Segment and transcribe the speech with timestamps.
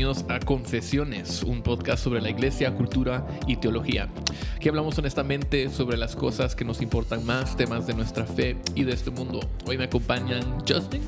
[0.00, 4.08] bienvenidos a Confesiones, un podcast sobre la iglesia, cultura y teología.
[4.56, 8.84] Aquí hablamos honestamente sobre las cosas que nos importan más, temas de nuestra fe y
[8.84, 9.40] de este mundo.
[9.66, 11.02] Hoy me acompañan Justin.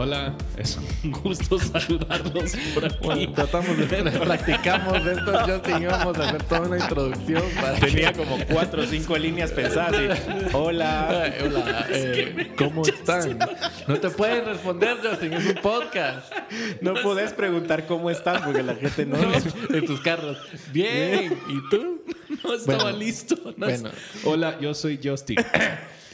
[0.00, 3.26] Hola, es un gusto saludarlos por aquí.
[3.34, 7.42] tratamos de practicamos esto, Justin, íbamos a hacer toda una introducción.
[7.80, 10.00] Tenía como cuatro o cinco líneas pensadas.
[10.00, 11.34] Y, hola.
[11.44, 13.40] hola, eh, ¿cómo están?
[13.88, 16.32] No te pueden responder, Justin, es un podcast.
[16.80, 19.18] No puedes preguntar cómo están porque la gente no.
[19.18, 20.38] en tus carros.
[20.72, 21.36] Bien.
[21.48, 22.04] ¿Y tú?
[22.44, 23.36] No estaba listo.
[23.56, 23.90] bueno.
[24.24, 25.36] Hola, yo soy Justin.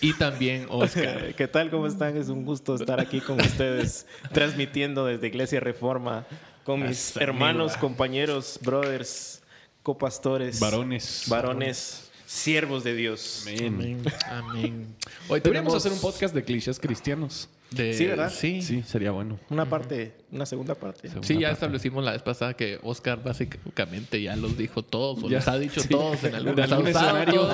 [0.01, 1.35] Y también Oscar.
[1.37, 1.71] ¿Qué tal?
[1.71, 2.17] ¿Cómo están?
[2.17, 6.27] Es un gusto estar aquí con ustedes, transmitiendo desde Iglesia Reforma
[6.65, 9.43] con mis hermanos, compañeros, brothers,
[9.83, 10.61] copastores.
[10.61, 11.25] Varones.
[11.29, 12.11] Varones.
[12.27, 13.47] Siervos de Dios.
[13.47, 14.03] Amén.
[14.29, 14.97] Amén.
[15.29, 18.33] Hoy Deberíamos hacer un podcast de clichés cristianos sí, ¿verdad?
[18.35, 18.63] Sí.
[18.63, 19.39] Sí, sería bueno.
[19.51, 21.09] Una parte, una segunda parte.
[21.23, 25.49] sí, ya establecimos la vez pasada que Oscar básicamente ya los dijo todos, o los
[25.49, 27.49] ha dicho todos en algún, escenario.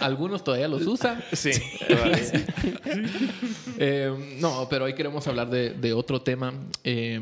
[0.00, 1.22] algunos todavía los usa.
[1.32, 1.50] Sí.
[3.80, 6.52] Eh, no, pero hoy queremos hablar de, otro tema.
[6.82, 7.20] Eh,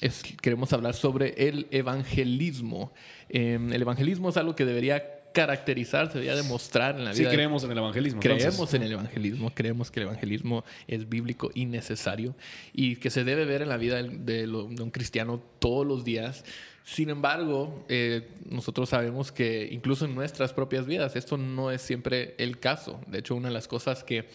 [0.00, 2.94] es, queremos hablar sobre el evangelismo.
[3.28, 7.30] Eh, el evangelismo es algo que debería caracterizar, se debería demostrar en la vida.
[7.30, 8.20] Sí, creemos en el evangelismo.
[8.20, 12.34] Creemos en el evangelismo, creemos que el evangelismo es bíblico y necesario
[12.72, 16.44] y que se debe ver en la vida de, un cristiano todos los días.
[16.82, 22.34] Sin embargo, eh, nosotros sabemos que incluso en nuestras propias vidas esto no es siempre
[22.38, 23.00] el caso.
[23.06, 24.28] De hecho, una de las cosas que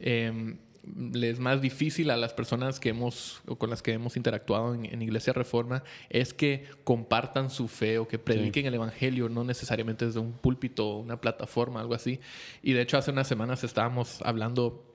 [0.00, 0.56] eh,
[1.14, 5.02] es más difícil a las personas que hemos o con las que hemos interactuado en,
[5.02, 10.20] Iglesia Reforma es que compartan su fe o que prediquen el Evangelio, no necesariamente desde
[10.20, 12.20] un púlpito o una plataforma, algo así.
[12.62, 14.86] Y de hecho hace unas semanas estábamos hablando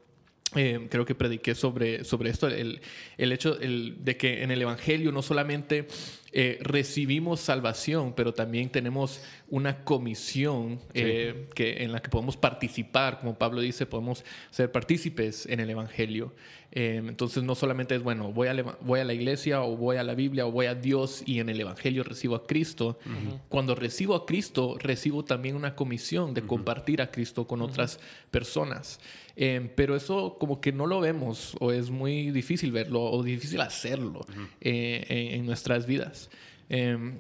[0.55, 2.80] eh, creo que prediqué sobre, sobre esto, el,
[3.17, 5.88] el hecho de que en el Evangelio no solamente
[6.37, 13.21] eh, recibimos salvación, pero también tenemos una comisión eh, que, en la que podemos participar,
[13.21, 16.33] como Pablo dice, podemos ser partícipes en el Evangelio.
[16.71, 20.13] entonces no solamente es, bueno, voy a, voy a la iglesia o voy a la
[20.13, 22.99] Biblia o voy a Dios y en el Evangelio recibo a Cristo.
[23.47, 27.97] Cuando recibo a Cristo, recibo también una comisión de compartir a Cristo con otras
[28.29, 28.99] personas.
[29.37, 33.59] Em, pero eso como que no lo vemos o es muy difícil verlo o difícil
[33.59, 34.25] hacerlo
[34.61, 36.24] eh, en, nuestras vidas.
[36.69, 37.19] Em,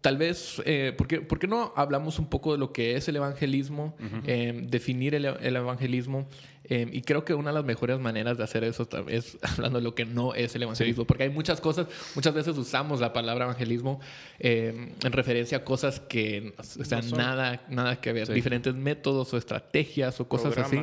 [0.00, 3.96] tal vez, eh, ¿por, qué, no hablamos un poco de lo que es el evangelismo,
[4.26, 6.28] em, definir el, evangelismo?
[6.68, 9.94] y creo que una de las mejores maneras de hacer eso es hablando de lo
[9.94, 11.86] que no es el evangelismo, porque hay muchas cosas,
[12.16, 14.00] muchas veces usamos la palabra evangelismo
[14.40, 20.20] en referencia a cosas que o sea, nada, nada que ver, diferentes métodos o estrategias
[20.20, 20.80] o cosas así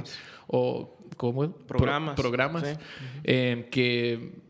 [0.47, 2.63] o como programas, programas
[3.23, 4.42] eh, que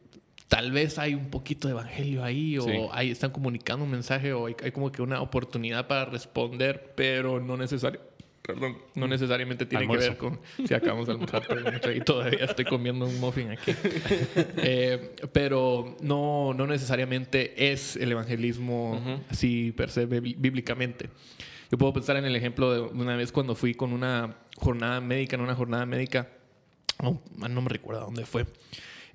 [0.53, 4.45] tal vez hay un poquito de evangelio ahí o ahí están comunicando un mensaje o
[4.45, 7.99] hay, como que una oportunidad para responder, pero no necesario.
[8.43, 11.43] Perdón, no necesariamente tiene que ver con si acabamos de almorzar
[11.95, 13.73] y todavía estoy comiendo un muffin aquí.
[14.57, 21.09] Eh, pero no, no necesariamente es el evangelismo así per se bíblicamente.
[21.71, 25.35] Yo puedo pensar en el ejemplo de una vez cuando fui con una jornada médica,
[25.35, 26.29] en una jornada médica,
[27.01, 28.45] no, no me recuerdo dónde fue.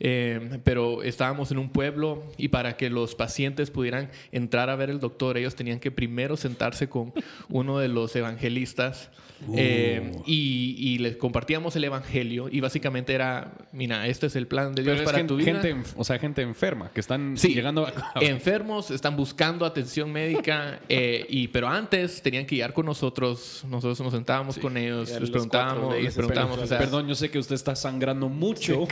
[0.00, 4.91] Eh, pero estábamos en un pueblo y para que los pacientes pudieran entrar a ver
[4.91, 7.12] el doctor, ellos tenían que primero sentarse con
[7.48, 9.10] uno de los evangelistas
[9.54, 10.22] eh, uh.
[10.26, 15.00] y, les compartíamos el evangelio y básicamente era, mira, este es el plan de Dios
[15.03, 15.53] para tu vida.
[15.53, 17.93] Gente, o sea, gente enferma que están llegando a...
[18.21, 24.00] enfermos, están buscando atención médica eh, y pero antes tenían que ir con nosotros, nosotros
[24.00, 28.28] nos sentábamos con ellos, les preguntábamos, les preguntábamos, perdón, yo sé que usted está sangrando
[28.28, 28.87] mucho,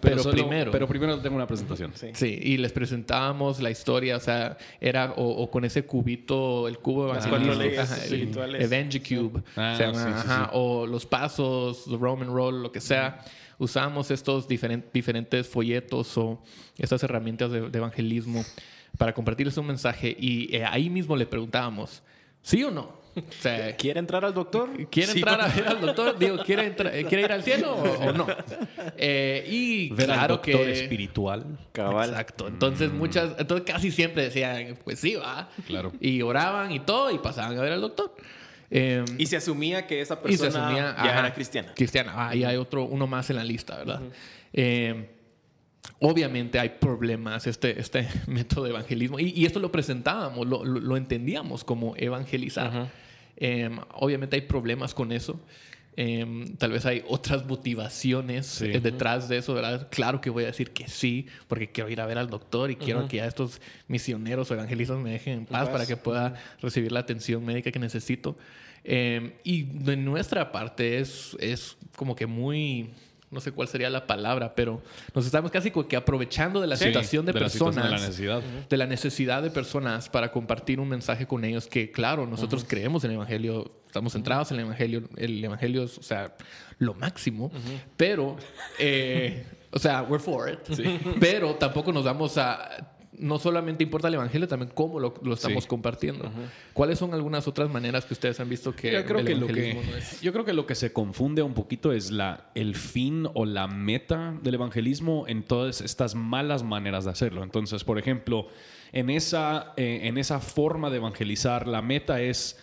[0.00, 1.92] pero, primero, pero primero tengo una presentación.
[1.94, 2.40] Sí.
[2.42, 8.42] y les presentábamos la historia, o sea, era o, con ese cubito, el cubo evangelístico,
[8.44, 8.60] el
[9.00, 9.42] Cube.
[9.56, 9.89] Ah, o
[10.86, 13.24] los pasos, the Roman Roll, lo que sea.
[13.58, 16.42] Usamos estos diferentes folletos o
[16.78, 18.44] estas herramientas de, evangelismo
[18.96, 22.02] para compartirles un mensaje y eh, ahí mismo le preguntábamos,
[22.42, 23.00] ¿sí o no?
[23.76, 24.70] ¿Quiere entrar al doctor?
[24.88, 26.18] ¿Quiere entrar a ver al doctor?
[26.18, 28.26] Digo, ¿quiere, ¿quiere ir al cielo o, no?
[28.96, 30.72] Eh, y claro doctor que...
[30.72, 31.58] espiritual.
[31.74, 32.48] Exacto.
[32.48, 33.32] Entonces, muchas...
[33.38, 35.48] Entonces, casi siempre decían, pues sí, va.
[35.66, 35.92] Claro.
[36.00, 38.14] Y oraban y todo y pasaban a ver al doctor.
[38.70, 41.74] Em, y se asumía que esa persona ya era cristiana.
[41.74, 42.12] Cristiana.
[42.14, 44.00] Ah, y hay otro, uno más en la lista, ¿verdad?
[44.52, 45.06] Em,
[45.98, 51.64] obviamente hay problemas, este, este método de evangelismo, y, esto lo presentábamos, lo, lo, entendíamos
[51.64, 52.88] como evangelizar.
[53.36, 55.40] Em, obviamente hay problemas con eso.
[55.96, 59.88] Em, tal vez hay otras motivaciones eh, detrás de eso, ¿verdad?
[59.90, 62.76] Claro que voy a decir que sí, porque quiero ir a ver al doctor y
[62.76, 66.92] quiero que ya estos misioneros o evangelistas me dejen en paz, para que pueda recibir
[66.92, 68.38] la atención médica que necesito.
[68.84, 72.90] Em, y de nuestra parte es, es como que muy
[73.30, 74.82] no sé cuál sería la palabra, pero
[75.14, 78.42] nos estamos casi que aprovechando de la situación de, personas, de, la necesidad.
[78.42, 83.04] de la necesidad de personas para compartir un mensaje con ellos que, claro, nosotros creemos
[83.04, 86.34] en el Evangelio, estamos centrados en el Evangelio, el Evangelio es, o sea,
[86.78, 87.52] lo máximo,
[87.96, 88.36] pero,
[88.78, 90.58] eh, o sea, we're for it,
[91.20, 96.30] pero tampoco nos vamos a no solamente importa el evangelio, también cómo lo, estamos compartiendo.
[96.72, 99.78] ¿Cuáles son algunas otras maneras que ustedes han visto que yo creo que lo que,
[100.22, 103.68] Yo creo que lo que se confunde un poquito es la, el fin o la
[103.68, 107.42] meta del evangelismo en todas estas malas maneras de hacerlo.
[107.42, 108.48] Entonces, por ejemplo,
[108.92, 112.58] en esa, eh, en esa forma de evangelizar, la meta es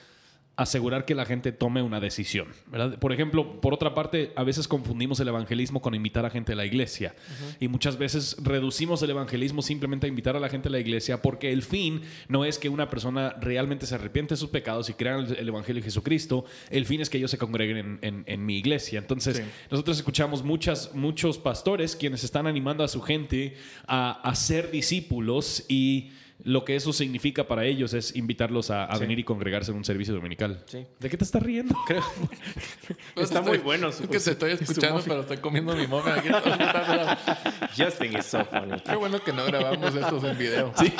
[0.58, 2.48] asegurar que la gente tome una decisión.
[3.00, 6.56] Por ejemplo, por otra parte, a veces confundimos el evangelismo con invitar a gente a
[6.56, 7.16] la iglesia.
[7.60, 11.22] Y muchas veces reducimos el evangelismo simplemente a invitar a la gente a la iglesia
[11.22, 14.94] porque el fin no es que una persona realmente se arrepiente de sus pecados y
[14.94, 16.44] crea el, evangelio de Jesucristo.
[16.72, 18.98] El fin es que ellos se congreguen en, mi iglesia.
[18.98, 23.56] Entonces, nosotros escuchamos muchas, muchos pastores quienes están animando a su gente
[23.86, 26.10] a, a ser discípulos y
[26.44, 30.14] lo que eso significa para ellos es invitarlos a, venir y congregarse en un servicio
[30.14, 30.64] dominical.
[31.00, 31.76] ¿De qué te estás riendo?
[31.86, 32.04] Creo.
[33.16, 33.90] Está muy bueno.
[33.90, 36.30] Es que se estoy escuchando, pero estoy comiendo mi aquí.
[37.78, 38.80] Justin is so funny.
[38.82, 40.74] Qué bueno que no grabamos estos en video.
[40.78, 40.94] Sí.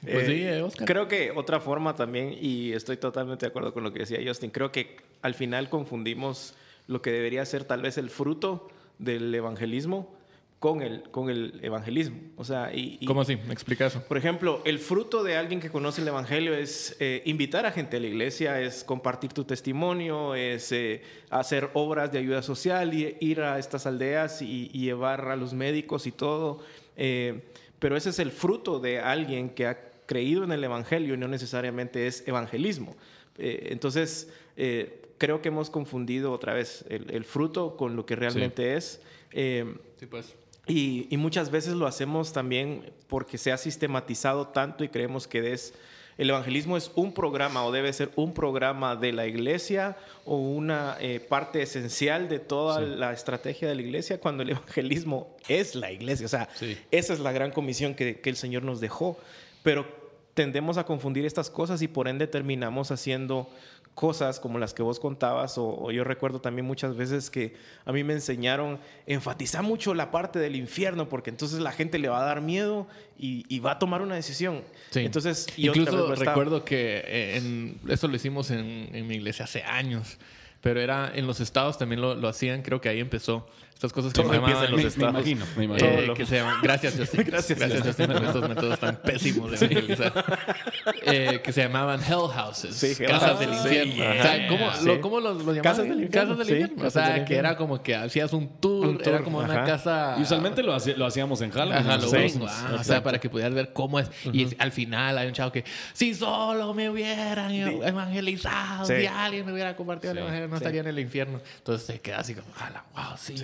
[0.00, 0.86] Pues sí, eh, Oscar.
[0.86, 4.50] Creo que otra forma también, y estoy totalmente de acuerdo con lo que decía Justin,
[4.50, 6.54] creo que al final confundimos
[6.86, 8.68] lo que debería ser tal vez el fruto
[8.98, 10.17] del evangelismo
[10.58, 12.18] con el, con el evangelismo.
[12.36, 13.36] O sea, y, ¿Cómo así?
[13.36, 14.02] ¿Me explica eso?
[14.02, 17.98] Por ejemplo, el fruto de alguien que conoce el evangelio es eh, invitar a gente
[17.98, 23.16] a la iglesia, es compartir tu testimonio, es eh, hacer obras de ayuda social, y
[23.20, 26.60] ir a estas aldeas y, llevar a los médicos y todo.
[26.96, 27.42] Eh,
[27.78, 31.28] pero ese es el fruto de alguien que ha creído en el evangelio y no
[31.28, 32.96] necesariamente es evangelismo.
[33.36, 34.32] entonces,
[35.18, 39.00] creo que hemos confundido otra vez el, fruto con lo que realmente es.
[39.30, 40.34] sí, pues.
[40.68, 45.72] Y, muchas veces lo hacemos también porque se ha sistematizado tanto y creemos que es,
[46.18, 50.98] el evangelismo es un programa o debe ser un programa de la iglesia o una
[51.00, 55.90] eh, parte esencial de toda la estrategia de la iglesia cuando el evangelismo es la
[55.90, 56.26] iglesia.
[56.26, 56.48] O sea,
[56.90, 59.18] esa es la gran comisión que, que el Señor nos dejó.
[59.62, 59.86] Pero
[60.34, 63.50] tendemos a confundir estas cosas y por ende terminamos haciendo
[63.98, 68.04] cosas como las que vos contabas, o, yo recuerdo también muchas veces que a mí
[68.04, 72.24] me enseñaron enfatizar mucho la parte del infierno, porque entonces la gente le va a
[72.24, 72.86] dar miedo
[73.18, 74.62] y, va a tomar una decisión.
[74.94, 80.16] Entonces, incluso recuerdo que eh, en, eso lo hicimos en, en mi iglesia hace años
[80.60, 83.46] pero era en los estados también lo, lo, hacían, creo que ahí empezó
[83.78, 84.64] estas cosas que se llamaban.
[84.64, 85.12] En los me, estados.
[85.12, 85.88] me imagino, me imagino.
[85.88, 87.22] Eh, que se llaman, gracias, Justin.
[87.26, 90.38] gracias, gracias, Justin, por estos métodos tan pésimos de evangelizar.
[91.06, 92.74] eh, que se llamaban hell houses.
[92.74, 93.94] Sí, casas del infierno.
[93.94, 95.62] Sí, o sea, ¿cómo, lo, ¿cómo los, llamaban?
[95.62, 96.10] Casas del infierno.
[96.10, 96.88] Casas del infierno.
[96.88, 100.16] o sea, que era como que hacías un tour, un tour era como una casa.
[100.18, 101.84] Y usualmente lo, lo hacíamos en Halloween.
[101.84, 102.42] Halloween.
[102.48, 104.10] Ah, o sea, para que pudieras ver cómo es.
[104.32, 109.52] Y al final hay un chavo que, si solo me hubieran evangelizado, si alguien me
[109.52, 111.40] hubiera compartido el evangelio, no estaría en el infierno.
[111.58, 112.48] Entonces se queda así como,
[112.96, 113.36] wow, sí.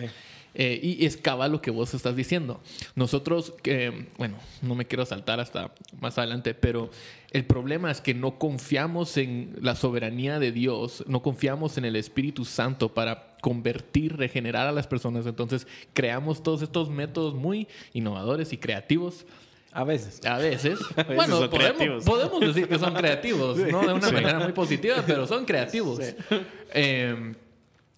[0.55, 2.61] Eh, y es cabal lo que vos estás diciendo.
[2.95, 6.91] Nosotros, que bueno, no me quiero saltar hasta más adelante, pero
[7.33, 11.97] el problema es que no confiamos en la soberanía de Dios, no confiamos en el
[11.97, 15.27] Espíritu Santo para convertir, regenerar a las personas.
[15.27, 19.27] Entonces creamos todos estos métodos muy innovadores y creativos.
[19.73, 20.25] A veces.
[20.25, 20.79] A veces.
[21.17, 25.99] bueno, podemos, decir que son creativos, no de una manera muy positiva, pero son creativos.
[26.73, 27.35] Eh,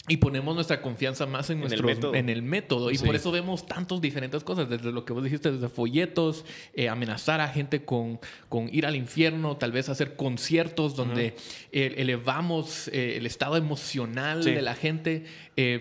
[0.08, 2.90] y ponemos nuestra confianza más en, nuestro, en el método.
[2.90, 6.44] Y por eso vemos tantas diferentes cosas, desde lo que vos dijiste, desde folletos,
[6.74, 11.34] eh, amenazar a gente con, con, ir al infierno, tal vez hacer conciertos donde
[11.72, 15.24] eh, elevamos eh, el estado emocional de la gente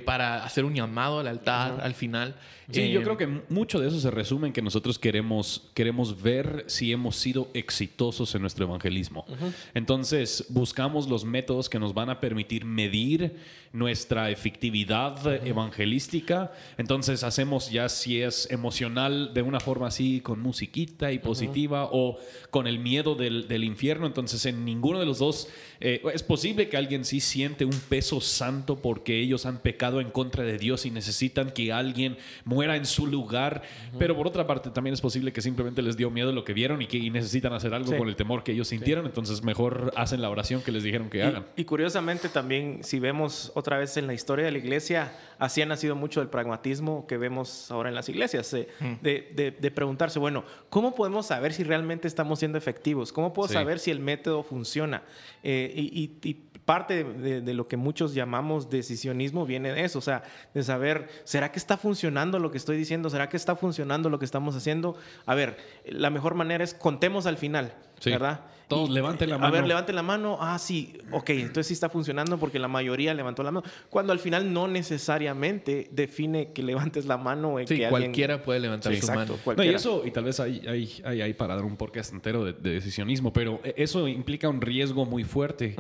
[0.06, 2.36] para hacer un llamado al altar al final.
[2.72, 6.64] Sí, yo creo que mucho de eso se resume en que nosotros queremos, queremos ver
[6.68, 9.26] si hemos sido exitosos en nuestro evangelismo.
[9.74, 13.36] Entonces, buscamos los métodos que nos van a permitir medir
[13.76, 16.54] nuestra efectividad evangelística.
[16.78, 22.18] Entonces hacemos ya si es emocional de una forma así, con musiquita y positiva, o
[22.52, 24.08] con el miedo del, del, infierno.
[24.08, 25.50] Entonces en ninguno de los dos
[25.82, 30.10] eh, es posible que alguien sí siente un peso santo porque ellos han pecado en
[30.10, 32.18] contra de Dios y necesitan que alguien
[32.56, 33.62] muera en su lugar.
[34.00, 36.82] Pero por otra parte también es posible que simplemente les dio miedo lo que vieron
[36.82, 39.06] y que y necesitan hacer algo con el temor que ellos sintieron.
[39.06, 41.46] Entonces mejor hacen la oración que les dijeron que hagan.
[41.56, 45.66] Y curiosamente también, si vemos otra vez en la historia de la iglesia, así ha
[45.66, 48.68] nacido mucho el pragmatismo que vemos ahora en las iglesias, eh,
[49.02, 53.12] de, preguntarse, bueno, ¿cómo podemos saber si realmente estamos siendo efectivos?
[53.12, 55.04] ¿Cómo puedo saber si el método funciona?
[55.44, 60.64] Eh, y, parte de, lo que muchos llamamos decisionismo viene de eso, o sea, de
[60.64, 63.10] saber, ¿será que está funcionando lo que estoy diciendo?
[63.10, 64.98] ¿Será que está funcionando lo que estamos haciendo?
[65.26, 68.42] A ver, la mejor manera es contemos al final, ¿verdad?
[68.68, 69.48] Todos levanten la mano.
[69.48, 70.38] A ver, levanten la mano.
[70.40, 73.66] Ah, sí, ok, entonces sí está funcionando porque la mayoría levantó la mano.
[73.90, 78.96] Cuando al final no necesariamente define que levantes la o sí, que cualquiera puede levantar
[78.96, 79.36] su mano.
[79.64, 82.54] y eso, y tal vez hay, hay, hay, hay, para dar un podcast entero de,
[82.54, 85.76] decisionismo, pero e, eso implica un riesgo muy fuerte.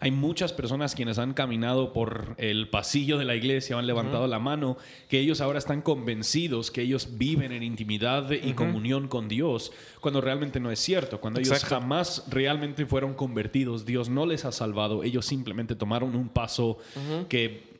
[0.00, 4.38] Hay muchas personas quienes han caminado por el pasillo de la iglesia, han levantado la
[4.38, 4.76] mano,
[5.08, 10.20] que ellos ahora están convencidos que ellos viven en intimidad y comunión con Dios, cuando
[10.20, 13.84] realmente no es cierto, cuando ellos jamás realmente fueron convertidos.
[13.84, 15.02] Dios no les ha salvado.
[15.04, 16.78] Ellos simplemente tomaron un paso
[17.28, 17.72] que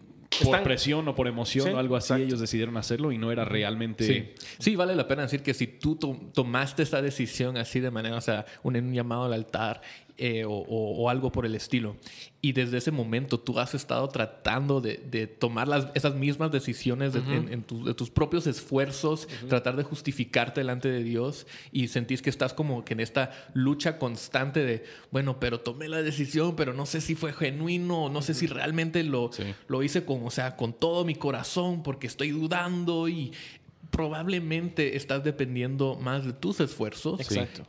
[0.45, 4.35] por presión o por emoción o algo así, ellos decidieron hacerlo y no era realmente...
[4.59, 4.77] Sí.
[4.77, 5.97] vale la pena decir que si tú
[6.33, 9.83] tomaste esta decisión así de manera, o sea, un llamado al altar
[10.19, 11.97] eh, o, algo por el estilo.
[12.41, 17.65] Y desde ese momento tú has estado tratando de, tomar las, esas mismas decisiones en,
[17.85, 22.85] de tus propios esfuerzos, tratar de justificarte delante de Dios y sentís que estás como
[22.85, 27.15] que en esta lucha constante de, bueno, pero tomé la decisión, pero no sé si
[27.15, 29.31] fue genuino, no sé si realmente lo,
[29.69, 33.33] lo hice con, o sea, con todo mi corazón porque estoy dudando y
[33.93, 37.21] probablemente estás dependiendo más de tus esfuerzos,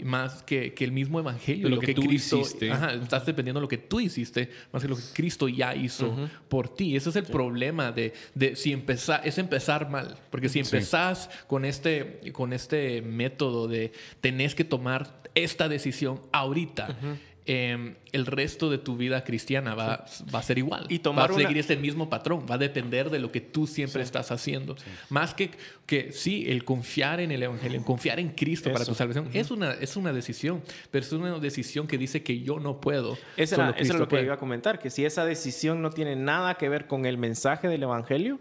[0.01, 2.71] más que, que, el mismo evangelio, lo, que, tú Cristo, hiciste.
[2.71, 6.15] estás dependiendo de lo que tú hiciste, más que lo que Cristo ya hizo
[6.47, 6.95] por ti.
[6.95, 11.65] Ese es el problema de, de, si empezar, es empezar mal, porque si empezás con
[11.65, 16.97] este, con este método de tenés que tomar esta decisión ahorita.
[17.45, 20.85] Em, el resto de tu vida cristiana va, va a ser igual.
[20.88, 22.45] Y tomar va a seguir ese mismo patrón.
[22.50, 24.77] Va a depender de lo que tú siempre estás haciendo.
[25.09, 25.51] Más que,
[25.85, 29.73] que sí, el confiar en el Evangelio, confiar en Cristo para tu salvación, es, una,
[29.73, 30.62] es una decisión.
[30.89, 33.17] Pero es una decisión que dice que yo no puedo.
[33.35, 34.79] Eso, es lo que iba a comentar.
[34.79, 38.39] Que si esa decisión no tiene nada que ver con el mensaje del Evangelio.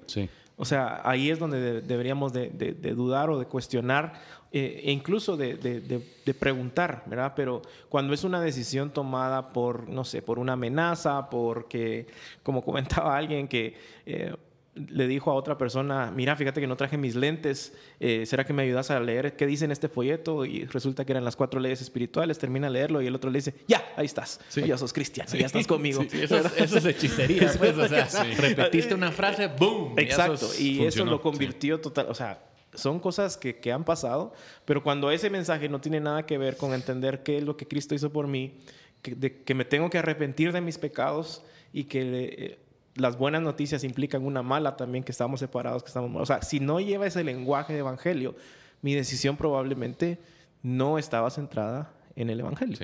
[0.57, 4.13] O sea, ahí es donde deberíamos de, de, dudar o de cuestionar
[4.55, 7.33] eh, e incluso de, de, preguntar, ¿verdad?
[7.35, 12.07] Pero cuando es una decisión tomada por, no sé, por una amenaza, porque,
[12.43, 13.75] como comentaba alguien que...
[14.07, 14.35] Eh,
[14.75, 18.55] le dijo a otra persona, mira, fíjate que no traje mis lentes, eh, ¿será que
[18.55, 20.47] me ayudas a leer qué dice en este folleto?
[20.47, 23.39] Y resulta que eran las cuatro leyes espirituales, termina de leerlo y el otro le
[23.39, 26.03] dice, ya, ahí estás, ya sos cristiano, ya estás conmigo.
[26.11, 29.93] Eso, es, hechicería, pues, o sea, repetiste una frase, ¡boom!
[29.99, 32.41] Exacto, y eso lo convirtió total, o sea,
[32.75, 34.33] son cosas que, que, han pasado,
[34.65, 37.67] pero cuando ese mensaje no tiene nada que ver con entender qué es lo que
[37.67, 38.55] Cristo hizo por mí,
[39.03, 42.59] que, de, que me tengo que arrepentir de mis pecados y que eh,
[42.95, 46.21] las buenas noticias implican una mala también, que estamos separados, que estamos...
[46.21, 48.37] O sea, si no lleva ese lenguaje de evangelio,
[48.83, 50.19] mi decisión probablemente
[50.63, 52.77] no estaba centrada en el evangelio.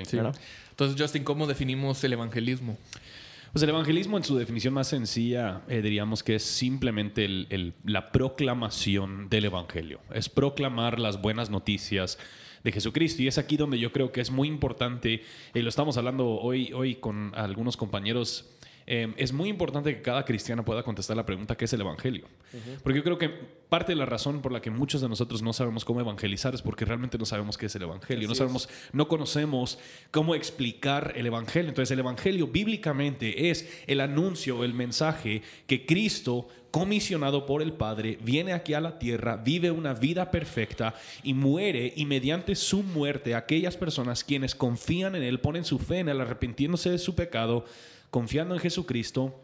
[0.71, 2.76] Entonces, Justin, ¿cómo definimos el evangelismo?
[3.52, 7.26] Pues el evangelismo en su definición más sencilla eh, diríamos que es simplemente
[7.84, 10.00] la proclamación del evangelio.
[10.12, 12.18] Es proclamar las buenas noticias
[12.62, 13.22] de Jesucristo.
[13.22, 15.22] Y es aquí donde yo creo que es muy importante,
[15.54, 18.57] y lo estamos hablando hoy, hoy con algunos compañeros
[18.90, 22.26] Em, es muy importante que cada cristiano pueda contestar la pregunta ¿qué es el Evangelio?
[22.83, 25.52] Porque yo creo que parte de la razón por la que muchos de nosotros no
[25.52, 29.07] sabemos cómo evangelizar es porque realmente no sabemos qué es el Evangelio, no sabemos, no
[29.07, 29.78] conocemos
[30.11, 31.68] cómo explicar el Evangelio.
[31.68, 38.18] Entonces el Evangelio bíblicamente es el anuncio, el mensaje que Cristo comisionado por el Padre,
[38.23, 43.35] viene aquí a la tierra, vive una vida perfecta y muere y mediante su muerte
[43.35, 47.64] aquellas personas quienes confían en Él, ponen su fe en Él, arrepintiéndose de su pecado,
[48.10, 49.34] confiando en Jesucristo,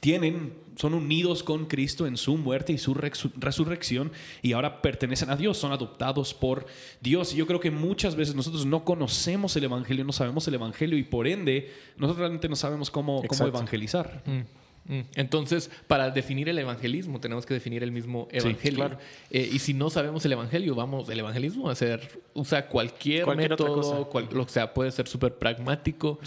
[0.00, 5.36] tienen, son unidos con Cristo en su muerte y su resurrección y ahora pertenecen a
[5.36, 6.66] Dios, son adoptados por
[7.00, 7.32] Dios.
[7.32, 10.98] Y yo creo que muchas veces nosotros no conocemos el Evangelio, no sabemos el Evangelio
[10.98, 14.22] y por ende nosotros realmente no sabemos cómo, cómo evangelizar.
[14.26, 14.65] Mm.
[14.88, 15.00] Mm.
[15.14, 18.98] Entonces, para definir el evangelismo, tenemos que definir el mismo evangelio.
[19.30, 23.26] Eh, y si no sabemos el evangelio, vamos, el evangelismo va a ser, usa cualquier,
[23.36, 26.18] método, lo que sea, puede ser súper pragmático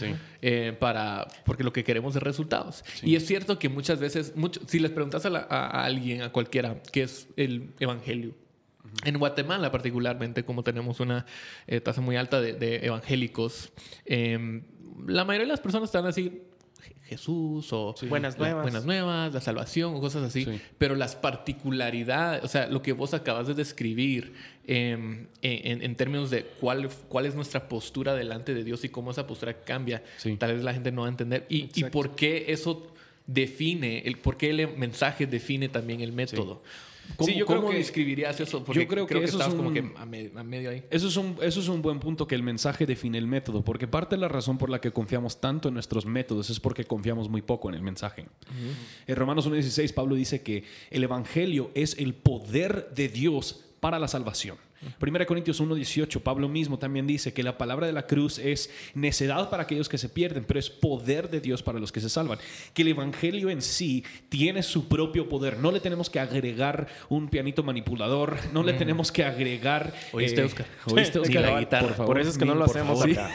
[0.42, 2.84] eh, para, porque lo que queremos es resultados.
[3.02, 6.82] Y es cierto que muchas veces, mucho, si les preguntas a, a, alguien, a cualquiera,
[6.92, 8.34] qué es el evangelio,
[9.06, 11.26] en Guatemala particularmente, como tenemos una
[11.68, 13.72] eh, tasa muy alta de, evangélicos,
[14.06, 14.64] em,
[15.08, 16.42] la mayoría de las personas están así,
[17.10, 18.62] Jesús o buenas nuevas.
[18.62, 20.48] buenas nuevas, la salvación o cosas así.
[20.78, 24.34] Pero las particularidades, o sea, lo que vos acabas de describir
[24.68, 29.26] em, en, términos de cuál, cuál es nuestra postura delante de Dios y cómo esa
[29.26, 30.04] postura cambia,
[30.38, 31.46] tal vez la gente no va a entender.
[31.50, 32.94] Y, y por qué eso
[33.26, 36.62] define, el, por qué el mensaje define también el método.
[37.16, 38.64] ¿Cómo, yo creo que, describirías eso?
[38.64, 40.84] Porque yo creo, que, eso es un, como que a, medio ahí.
[40.90, 43.88] Eso es, un, eso es un buen punto que el mensaje define el método, porque
[43.88, 47.30] parte de la razón por la que confiamos tanto en nuestros métodos es porque confiamos
[47.30, 48.26] muy poco en el mensaje.
[49.08, 54.08] En Romanos 1.16 Pablo dice que el Evangelio es el poder de Dios para la
[54.08, 54.58] salvación.
[55.00, 59.50] 1 Corintios 1:18, Pablo mismo también dice que la palabra de la cruz es necedad
[59.50, 62.40] para aquellos que se pierden, pero es poder de Dios para los que se salvan.
[62.74, 65.58] Que el Evangelio en sí tiene su propio poder.
[65.58, 68.78] No le tenemos que agregar un pianito manipulador, no le mm.
[68.78, 69.94] tenemos que agregar...
[70.14, 70.66] ¿Oíste, eh, Oscar?
[70.86, 71.70] ¿Oíste, Oscar?
[71.82, 73.30] Por, favor, eso es que no lo hacemos acá.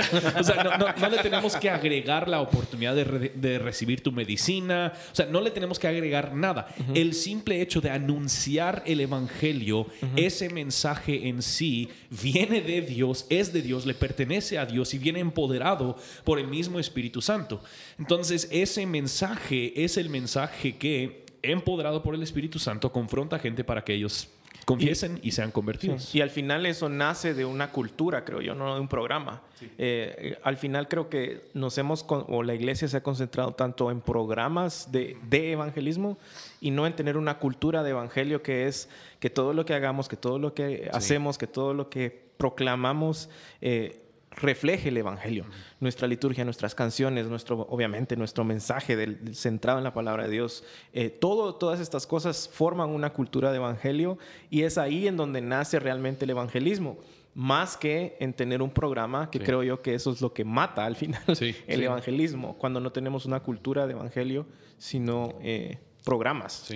[0.40, 4.92] o sea, no, le tenemos que agregar la oportunidad de, recibir tu medicina.
[5.12, 6.68] O sea, no le tenemos que agregar nada.
[6.94, 9.86] El simple hecho de anunciar el Evangelio,
[10.16, 14.98] ese mensaje en sí viene de Dios, es de Dios, le pertenece a Dios y
[14.98, 17.62] viene empoderado por el mismo Espíritu Santo.
[17.98, 23.64] Entonces ese mensaje es el mensaje que, empoderado por el Espíritu Santo, confronta a gente
[23.64, 24.28] para que ellos
[24.68, 26.14] confiesen y, sean convertidos.
[26.14, 29.40] Y al final eso nace de una cultura, creo yo, no de un programa.
[29.78, 34.02] Eh, al final creo que nos hemos, o la iglesia se ha concentrado tanto en
[34.02, 36.18] programas de, de, evangelismo
[36.60, 40.06] y no en tener una cultura de evangelio que es que todo lo que hagamos,
[40.06, 43.30] que todo lo que hacemos, que todo lo que proclamamos,
[43.62, 44.02] eh,
[44.38, 45.44] refleje el Evangelio.
[45.80, 50.64] Nuestra liturgia, nuestras canciones, nuestro, obviamente nuestro mensaje del, centrado en la palabra de Dios,
[50.92, 54.18] eh, todo, todas estas cosas forman una cultura de Evangelio
[54.50, 56.98] y es ahí en donde nace realmente el evangelismo.
[57.34, 60.84] Más que en tener un programa, que creo yo que eso es lo que mata
[60.84, 61.22] al final
[61.66, 64.46] el evangelismo, cuando no tenemos una cultura de evangelio,
[64.78, 66.68] sino eh, programas.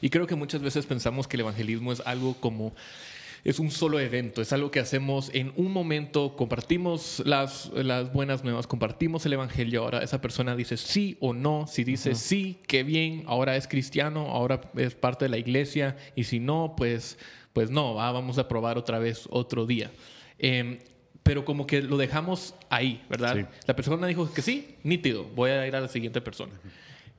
[0.00, 2.72] Y creo que muchas veces pensamos que el evangelismo es algo como
[3.44, 8.44] es un solo evento, es algo que hacemos en un momento, compartimos las, las buenas
[8.44, 12.82] nuevas, compartimos el Evangelio, ahora esa persona dice sí o no, si dice sí, qué
[12.82, 17.18] bien, ahora es cristiano, ahora es parte de la iglesia, y si no, pues,
[17.52, 19.90] pues no, vamos a probar otra vez otro día.
[20.38, 20.78] Em,
[21.22, 23.48] pero como que lo dejamos ahí, ¿verdad?
[23.66, 26.52] La persona dijo que sí, nítido, voy a ir a la siguiente persona.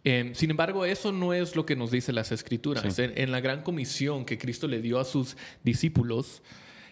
[0.04, 3.00] Em, sin embargo, eso no es lo que nos dice las escrituras.
[3.00, 6.42] En, la gran comisión que Cristo le dio a sus discípulos,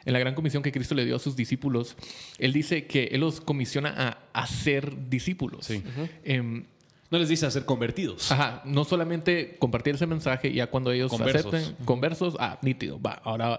[0.05, 1.95] en la gran comisión que Cristo le dio a sus discípulos,
[2.37, 3.93] Él dice que Él los comisiona
[4.33, 5.69] a hacer discípulos.
[6.23, 6.65] Em,
[7.09, 8.31] no les dice a ser convertidos.
[8.31, 11.53] Ajá, no solamente compartir ese mensaje ya cuando ellos conversos.
[11.53, 13.57] acepten conversos, ah, nítido, va, ahora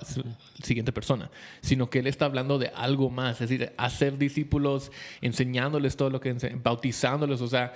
[0.63, 1.31] siguiente persona,
[1.63, 6.21] sino que él está hablando de algo más, es decir, hacer discípulos, enseñándoles todo lo
[6.21, 7.73] que, bautizándoles, o sea,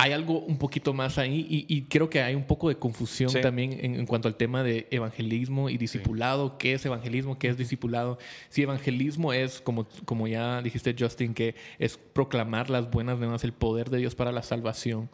[0.00, 3.78] hay algo un poquito más ahí y, creo que hay un poco de confusión también
[3.82, 6.56] en, cuanto al tema de evangelismo y discipulado.
[6.56, 7.38] ¿Qué es evangelismo?
[7.38, 8.18] ¿Qué es discipulado?
[8.48, 13.52] Si evangelismo es, como, como ya dijiste Justin, que es proclamar las buenas nuevas, el
[13.52, 15.10] poder de Dios para la salvación.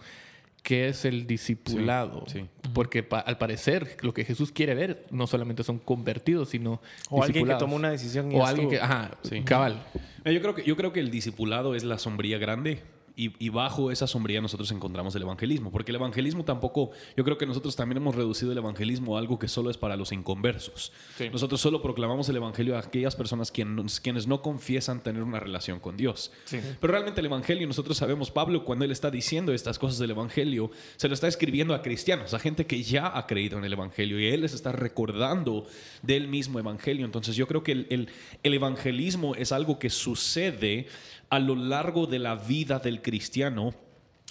[0.63, 2.25] ¿Qué es el discipulado?
[2.73, 7.47] Porque al parecer lo que Jesús quiere ver no solamente son convertidos, sino o alguien
[7.47, 9.13] que toma una decisión y o alguien que, ajá,
[9.45, 9.85] cabal.
[10.25, 12.83] Yo creo que yo creo que el discipulado es la sombría grande
[13.19, 17.47] y, bajo esa sombría nosotros encontramos el evangelismo, porque el evangelismo tampoco, yo creo que
[17.47, 20.93] nosotros también hemos reducido el evangelismo a algo que solo es para los inconversos.
[21.33, 25.81] Nosotros solo proclamamos el evangelio a aquellas personas quienes, quienes no confiesan tener una relación
[25.81, 26.31] con Dios.
[26.51, 30.71] Pero realmente el evangelio, nosotros sabemos, Pablo, cuando él está diciendo estas cosas del evangelio,
[30.97, 34.21] se lo está escribiendo a cristianos, a gente que ya ha creído en el evangelio
[34.21, 35.67] y él les está recordando
[36.03, 37.07] del mismo evangelio.
[37.07, 38.09] Entonces yo creo que el,
[38.43, 40.87] el evangelismo es algo que sucede
[41.31, 43.75] a lo largo de la vida del cristiano,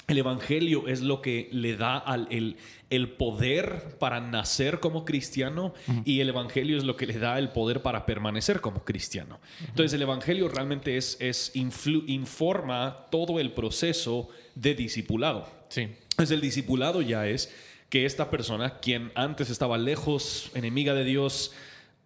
[0.08, 2.58] el Evangelio es lo que le da al, el,
[2.92, 7.50] el, poder para nacer como cristiano y el Evangelio es lo que le da el
[7.50, 9.40] poder para permanecer como cristiano.
[9.62, 15.50] Entonces el Evangelio realmente es, es informa todo el proceso de discipulado.
[15.70, 15.82] Sí.
[16.12, 17.52] Entonces el discipulado ya es
[17.90, 21.52] que esta persona, quien antes estaba lejos, enemiga de Dios,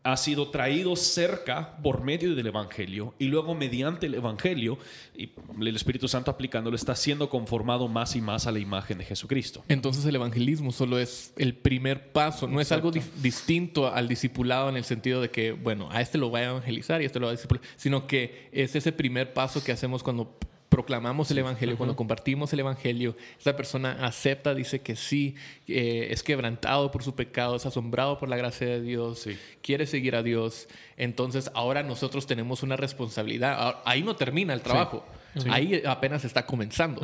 [0.02, 4.78] ha sido traído cerca por medio del Evangelio y luego mediante el Evangelio
[5.14, 9.04] y el Espíritu Santo aplicándolo está siendo conformado más y más a la imagen de
[9.04, 9.64] Jesucristo.
[9.68, 14.70] Entonces el evangelismo solo es el primer paso, no es algo di- distinto al discipulado
[14.70, 17.20] en el sentido de que, bueno, a este lo voy a evangelizar y a este
[17.20, 20.38] lo voy a discipular, sino que es ese primer paso que hacemos cuando
[20.70, 25.36] proclamamos el evangelio, cuando compartimos el evangelio, esa persona acepta, dice que sí,
[25.68, 29.38] eh, es quebrantado por su pecado, es asombrado por la gracia de Dios, Sí.
[29.64, 30.68] quiere seguir a Dios.
[30.96, 33.56] Entonces ahora nosotros tenemos una responsabilidad.
[33.60, 35.04] Ah, Ahí no termina el trabajo.
[35.50, 37.02] Ahí apenas está comenzando.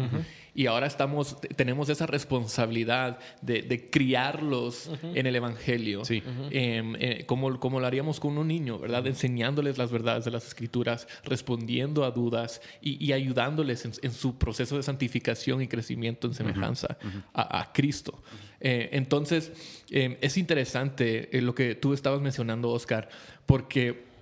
[0.56, 6.06] Y ahora estamos, te- tenemos esa responsabilidad de, de criarlos en el Evangelio.
[6.06, 6.24] Sí.
[6.50, 9.06] Em, eh, como, como lo haríamos con un niño, ¿verdad?
[9.06, 14.38] Enseñándoles las verdades de las Escrituras, respondiendo a dudas y, y ayudándoles en, en su
[14.38, 16.98] proceso de santificación y crecimiento en semejanza
[17.34, 18.24] a, a Cristo.
[18.62, 19.52] Eh, entonces,
[19.92, 23.10] em, es interesante eh, lo que tú estabas mencionando, Oscar,
[23.46, 24.15] porque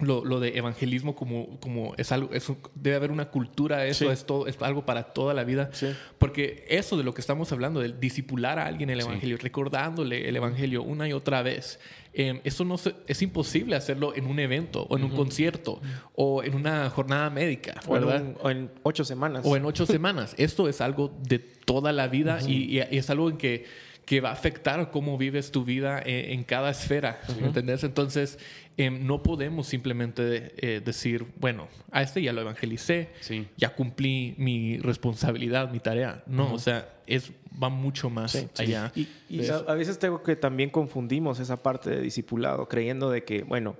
[0.00, 4.10] lo, lo de evangelismo como, como es algo, es debe haber una cultura eso, Sí.
[4.10, 5.70] es, todo, es algo para toda la vida.
[5.72, 5.86] Sí.
[6.18, 10.34] Porque eso de lo que estamos hablando, del discipular a alguien el evangelio, recordándole el
[10.36, 11.78] evangelio una y otra vez,
[12.12, 15.80] eh, eso no se- es imposible hacerlo en un evento o en un concierto
[16.14, 18.22] o en una jornada médica, O en, ¿verdad?
[18.22, 19.42] un- o en ocho semanas.
[19.46, 20.34] O en ocho semanas.
[20.38, 23.64] Esto es algo de toda la vida y- y es algo en que,
[24.04, 27.20] que va a afectar cómo vives tu vida en, en cada esfera.
[27.40, 27.84] ¿me ¿Entendés?
[27.84, 28.38] Entonces,
[28.76, 33.46] em, no podemos simplemente eh, decir, bueno, a este ya lo evangelicé, Sí.
[33.56, 36.22] ya cumplí mi responsabilidad, mi tarea.
[36.26, 38.62] No, o sea, es, va mucho más Sí, sí.
[38.62, 38.92] allá.
[38.94, 43.42] Y, a, a veces tengo que también confundimos esa parte de discipulado, creyendo de que,
[43.42, 43.76] bueno,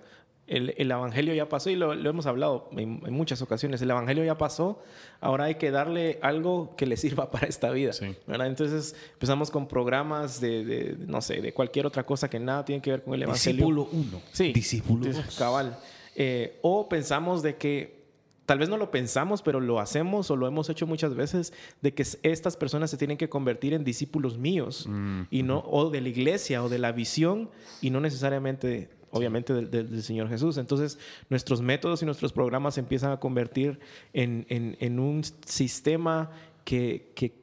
[0.46, 3.80] el, el evangelio ya pasó y lo, lo hemos hablado en, en muchas ocasiones.
[3.83, 4.83] El evangelio ya pasó,
[5.20, 7.92] ahora hay que darle algo que le sirva para esta vida.
[7.92, 8.14] Sí.
[8.26, 8.46] ¿verdad?
[8.48, 12.83] Entonces empezamos con programas de, de, no sé, de cualquier otra cosa que nada tiene
[12.83, 13.54] que ver con el evangelio.
[13.66, 14.22] Discípulo 1.
[14.33, 14.52] Sí.
[14.52, 15.37] Discípulo Sí, 2.
[15.37, 15.78] Cabal.
[16.16, 18.04] Eh, o pensamos de que,
[18.46, 21.94] tal vez no lo pensamos, pero lo hacemos o lo hemos hecho muchas veces, de
[21.94, 24.88] que estas personas se tienen que convertir en discípulos míos
[25.30, 29.70] y no, o de la iglesia o de la visión y no necesariamente, obviamente, del,
[29.70, 30.59] del- del Señor Jesús.
[30.59, 30.98] Entonces,
[31.31, 33.81] nuestros métodos y nuestros programas se empiezan a convertir
[34.12, 36.31] en, en- en un sistema
[36.64, 37.42] que, que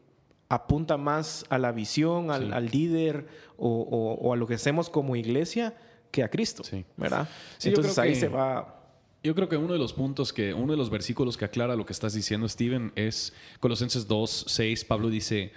[0.50, 2.52] apunta más a la visión, al, Sí.
[2.54, 5.76] al líder o, o- o a lo que hacemos como iglesia
[6.12, 6.84] que a Cristo, Sí.
[6.98, 7.28] ¿verdad?
[7.58, 8.78] Sí, Entonces creo ahí que- se va...
[9.24, 11.86] Yo creo que uno de los puntos que, uno de los versículos que aclara lo
[11.86, 14.84] que estás diciendo, Steven, es Colosenses 2, 6.
[14.84, 15.52] Pablo dice,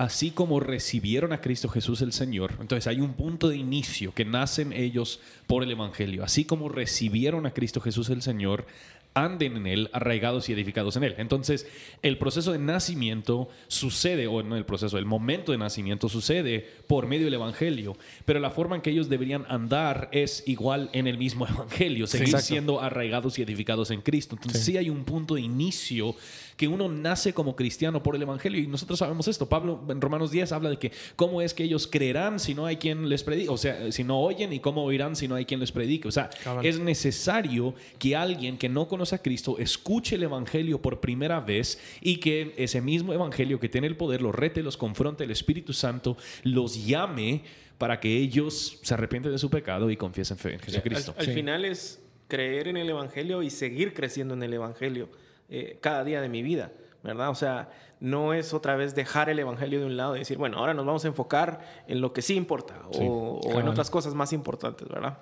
[0.00, 2.54] así como recibieron a Cristo Jesús el Señor.
[2.58, 6.24] Entonces hay un punto de inicio que nacen ellos por el Evangelio.
[6.24, 8.64] Así como recibieron a Cristo Jesús el Señor,
[9.12, 11.14] anden en él, arraigados y edificados en él.
[11.18, 11.66] Entonces,
[12.02, 17.06] el proceso de nacimiento sucede, o no el proceso, el momento de nacimiento sucede por
[17.06, 21.18] medio del Evangelio, pero la forma en que ellos deberían andar es igual en el
[21.18, 24.36] mismo Evangelio, seguir siendo arraigados y edificados en Cristo.
[24.36, 24.76] Entonces, sí.
[24.76, 26.14] hay un punto de inicio
[26.60, 29.48] que uno nace como cristiano por el Evangelio y nosotros sabemos esto.
[29.48, 32.76] Pablo en Romanos 10 habla de que cómo es que ellos creerán si no hay
[32.76, 35.58] quien les predique, o sea, si no oyen y cómo oirán si no hay quien
[35.58, 36.06] les predique.
[36.06, 36.66] O sea, Cabal.
[36.66, 41.80] es necesario que alguien que no conoce a Cristo escuche el Evangelio por primera vez
[42.02, 45.72] y que ese mismo Evangelio que tiene el poder los rete, los confronte, el Espíritu
[45.72, 47.42] Santo los llame
[47.78, 51.14] para que ellos se arrepienten de su pecado y confiesen fe en Jesucristo.
[51.16, 55.08] Al, al final es creer en el Evangelio y seguir creciendo en el Evangelio
[55.50, 57.28] eh, cada día de mi vida, ¿verdad?
[57.30, 57.68] O sea,
[58.00, 60.86] no es otra vez dejar el Evangelio de un lado y decir, bueno, ahora nos
[60.86, 64.32] vamos a enfocar en lo que sí importa Sí, o, o en otras cosas más
[64.32, 65.18] importantes, ¿verdad?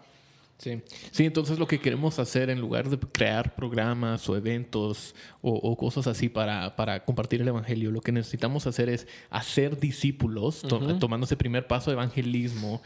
[0.61, 0.83] Sí.
[1.13, 5.77] sí, entonces lo que queremos hacer en lugar de crear programas o eventos o, o
[5.77, 10.99] cosas así para, para compartir el Evangelio, lo que necesitamos hacer es hacer discípulos, to-
[10.99, 12.83] tomando ese primer paso de evangelismo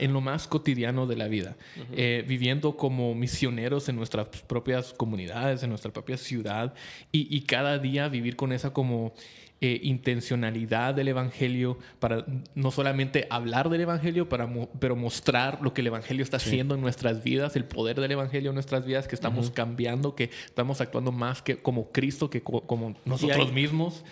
[0.00, 1.56] en lo más cotidiano de la vida,
[1.92, 6.74] Eh, viviendo como misioneros en nuestras propias comunidades, en nuestra propia ciudad
[7.12, 9.12] y, y cada día vivir con esa como
[9.60, 15.72] eh, intencionalidad del Evangelio para no solamente hablar del Evangelio, para mo- pero mostrar lo
[15.74, 19.08] que el Evangelio está haciendo en nuestras vidas, el poder del Evangelio en nuestras vidas,
[19.08, 24.04] que estamos cambiando, que estamos actuando más que como Cristo, que co- como nosotros mismos.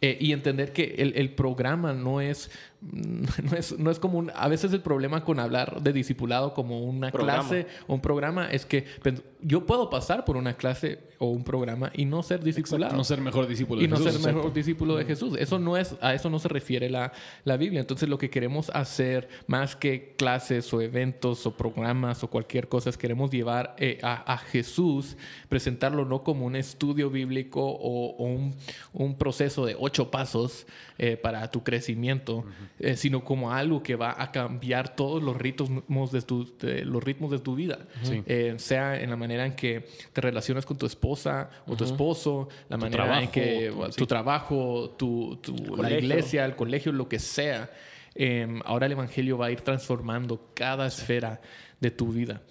[0.00, 2.50] Eh, y entender que el, el programa no es,
[3.42, 4.30] no es, no es como un...
[4.34, 7.40] A veces el problema con hablar de discipulado como una Programa.
[7.48, 11.44] clase o un programa es que pen- yo puedo pasar por una clase o un
[11.44, 14.20] programa y no ser discipulado no ser mejor discípulo y de no Jesús.
[14.22, 15.36] ser mejor discípulo de Jesús.
[15.38, 17.12] Eso no es, a eso no se refiere la,
[17.44, 17.80] la Biblia.
[17.80, 22.90] Entonces lo que queremos hacer, más que clases o eventos o programas o cualquier cosa,
[22.90, 25.16] es queremos llevar eh, a, a Jesús,
[25.48, 28.54] presentarlo no como un estudio bíblico o, o un,
[28.92, 30.66] un proceso de ocho pasos
[30.98, 32.44] eh, para tu crecimiento,
[32.80, 37.30] eh, sino como algo que va a cambiar todos los ritmos de tu, los ritmos
[37.30, 37.78] de tu vida.
[38.26, 42.48] Eh, sea en la manera en que te relacionas con tu esposa o tu esposo,
[42.68, 45.38] la manera en que tu trabajo, tu,
[45.78, 47.70] la iglesia, el colegio, lo que sea.
[48.16, 51.40] Em, ahora el Evangelio va a ir transformando cada esfera
[51.80, 52.42] de tu vida.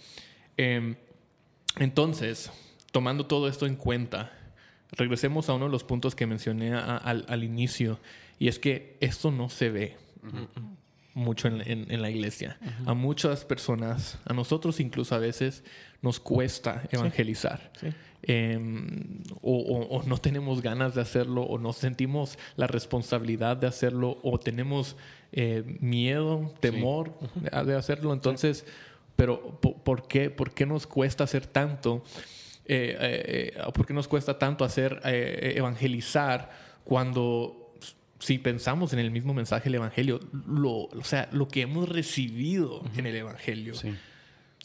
[0.55, 0.95] Em,
[1.79, 2.49] entonces,
[2.91, 4.31] tomando todo esto en cuenta,
[4.91, 7.99] regresemos a uno de los puntos que mencioné al, inicio,
[8.39, 10.02] y es que esto no se ve
[11.13, 12.57] mucho en, la iglesia.
[12.85, 15.63] A muchas personas, a nosotros incluso a veces,
[16.01, 17.71] nos cuesta evangelizar.
[18.23, 24.39] Em, o, no tenemos ganas de hacerlo, o no sentimos la responsabilidad de hacerlo, o
[24.39, 24.95] tenemos
[25.31, 27.13] eh, miedo, temor
[27.65, 28.13] de hacerlo.
[28.13, 28.65] Entonces,
[29.15, 32.03] pero ¿por qué, ¿por qué nos cuesta hacer tanto?
[32.65, 36.49] Eh, eh, eh, ¿Por qué nos cuesta tanto hacer evangelizar
[36.83, 37.62] cuando
[38.23, 42.81] si pensamos en el mismo mensaje del Evangelio, lo, o sea, lo que hemos recibido
[42.95, 43.73] en el Evangelio?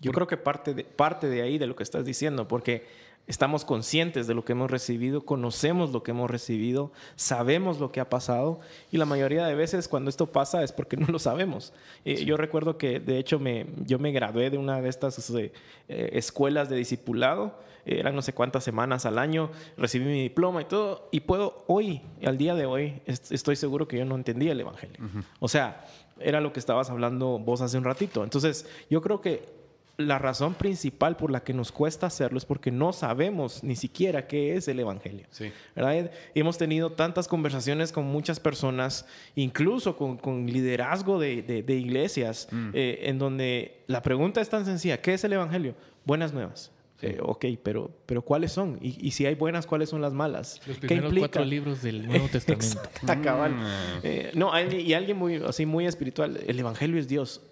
[0.00, 2.86] Yo creo que parte de, parte de ahí de lo que estás diciendo, porque
[3.28, 8.00] estamos conscientes de lo que hemos recibido, conocemos lo que hemos recibido, sabemos lo que
[8.00, 8.58] ha pasado
[8.90, 11.72] y la mayoría de veces cuando esto pasa es porque no lo sabemos.
[12.04, 15.52] Eh, yo recuerdo que de hecho me, yo me gradué de una de estas eh,
[15.88, 21.08] escuelas de discipulado, eran no sé cuántas semanas al año, recibí mi diploma y todo
[21.10, 24.98] y puedo hoy, al día de hoy, estoy seguro que yo no entendía el Evangelio.
[25.40, 25.86] O sea,
[26.20, 28.24] era lo que estabas hablando vos hace un ratito.
[28.24, 29.57] Entonces, yo creo que
[29.98, 34.28] la razón principal por la que nos cuesta hacerlo es porque no sabemos ni siquiera
[34.28, 35.26] qué es el Evangelio.
[35.30, 35.50] Sí.
[35.74, 36.12] ¿verdad?
[36.36, 42.70] Hemos tenido tantas conversaciones con muchas personas, incluso con, liderazgo de, iglesias, mm.
[42.74, 45.74] eh, en donde la pregunta es tan sencilla, ¿qué es el Evangelio?
[46.04, 46.70] Buenas nuevas.
[47.00, 48.78] Eh, ok, pero, pero ¿cuáles son?
[48.80, 50.60] Y, si hay buenas, ¿cuáles son las malas?
[50.66, 52.80] Los primeros cuatro libros del Nuevo Testamento.
[53.02, 54.00] Mm.
[54.02, 57.42] Eh, no, y alguien muy, así muy espiritual, el Evangelio es Dios.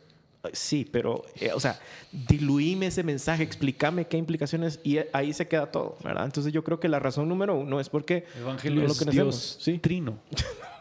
[0.53, 1.79] Sí, pero, eh, o sea,
[2.13, 6.25] diluíme ese mensaje, explícame qué implicaciones y ahí se queda todo, ¿verdad?
[6.25, 9.11] Entonces yo creo que la razón número uno es porque el Evangelio es lo que
[9.11, 9.79] Dios, ¿sí?
[9.79, 10.19] trino.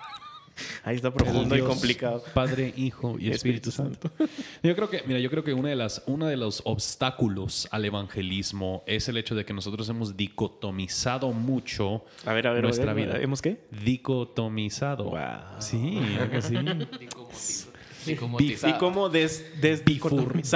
[0.83, 2.23] Ahí está profundo y complicado.
[2.33, 4.09] Padre, Hijo y Espíritu, Santo.
[4.63, 7.85] Yo creo que, mira, yo creo que una de las, uno de los obstáculos al
[7.85, 12.93] evangelismo es el hecho de que nosotros hemos dicotomizado mucho a ver, a ver, nuestra
[12.93, 13.19] vida.
[13.19, 13.65] ¿Hemos qué?
[13.83, 15.05] Dicotomizado.
[15.05, 15.59] Wow.
[15.59, 15.99] Sí,
[16.31, 16.55] que sí.
[18.07, 18.15] Y
[18.79, 19.45] como des,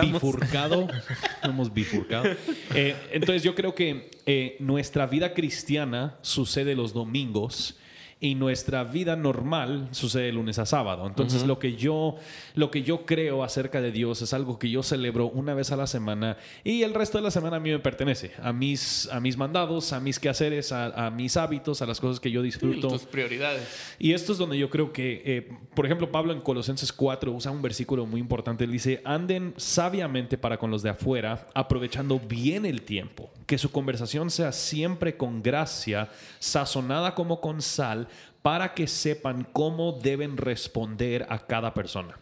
[0.02, 0.88] bifurcado.
[1.44, 2.30] hemos bifurcado.
[2.76, 7.79] Eh, entonces yo creo que eh, nuestra vida cristiana sucede los domingos
[8.22, 11.08] y nuestra vida normal sucede lunes a sábado.
[11.08, 12.16] Entonces, lo, que yo,
[12.54, 15.78] lo que yo creo acerca de Dios es algo que yo celebro una vez a
[15.78, 19.22] la semana y el resto de la semana a mí me pertenece, a mis, a
[19.22, 22.90] mis mandados, a mis quehaceres, a, mis hábitos, a las cosas que yo disfruto.
[22.90, 23.96] tus prioridades.
[24.00, 27.52] Y esto es donde yo creo que, eh, por ejemplo, Pablo en Colosenses 4 usa
[27.52, 28.66] un versículo muy importante.
[28.66, 33.72] Él dice, anden sabiamente para con los de afuera, aprovechando bien el tiempo, que su
[33.72, 38.09] conversación sea siempre con gracia, sazonada como con sal,
[38.42, 42.20] para que sepan cómo deben responder a cada persona.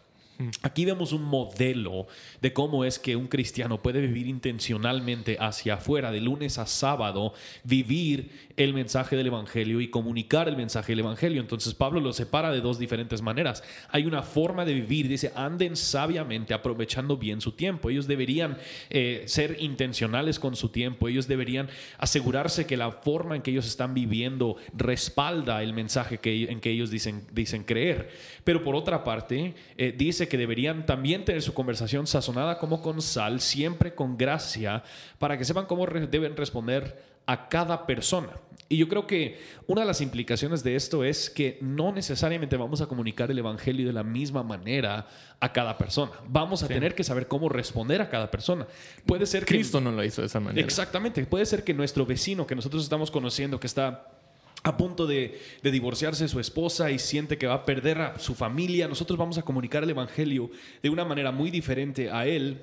[0.62, 2.06] Aquí vemos un modelo
[2.40, 7.32] de cómo es que un cristiano puede vivir intencionalmente hacia afuera, de lunes a sábado,
[7.64, 11.40] vivir el mensaje del Evangelio y comunicar el mensaje del Evangelio.
[11.40, 13.64] Entonces Pablo lo separa de dos diferentes maneras.
[13.90, 17.90] Hay una forma de vivir, dice, anden sabiamente, aprovechando bien su tiempo.
[17.90, 18.58] Ellos deberían
[18.90, 23.66] eh, ser intencionales con su tiempo, ellos deberían asegurarse que la forma en que ellos
[23.66, 28.10] están viviendo respalda el mensaje que, en que ellos dicen, dicen creer.
[28.44, 33.02] Pero por otra parte, eh, dice que deberían también tener su conversación sazonada como con
[33.02, 34.82] sal, siempre con gracia,
[35.18, 38.30] para que sepan cómo deben responder a cada persona.
[38.70, 42.82] Y yo creo que una de las implicaciones de esto es que no necesariamente vamos
[42.82, 45.06] a comunicar el Evangelio de la misma manera
[45.40, 46.12] a cada persona.
[46.26, 48.66] Vamos a tener que saber cómo responder a cada persona.
[49.06, 49.54] Puede ser que...
[49.54, 50.64] Cristo no lo hizo de esa manera.
[50.64, 51.24] Exactamente.
[51.24, 54.17] Puede ser que nuestro vecino que nosotros estamos conociendo, que está
[54.64, 58.34] a punto de, divorciarse de su esposa y siente que va a perder a su
[58.34, 60.50] familia, nosotros vamos a comunicar el Evangelio
[60.82, 62.62] de una manera muy diferente a él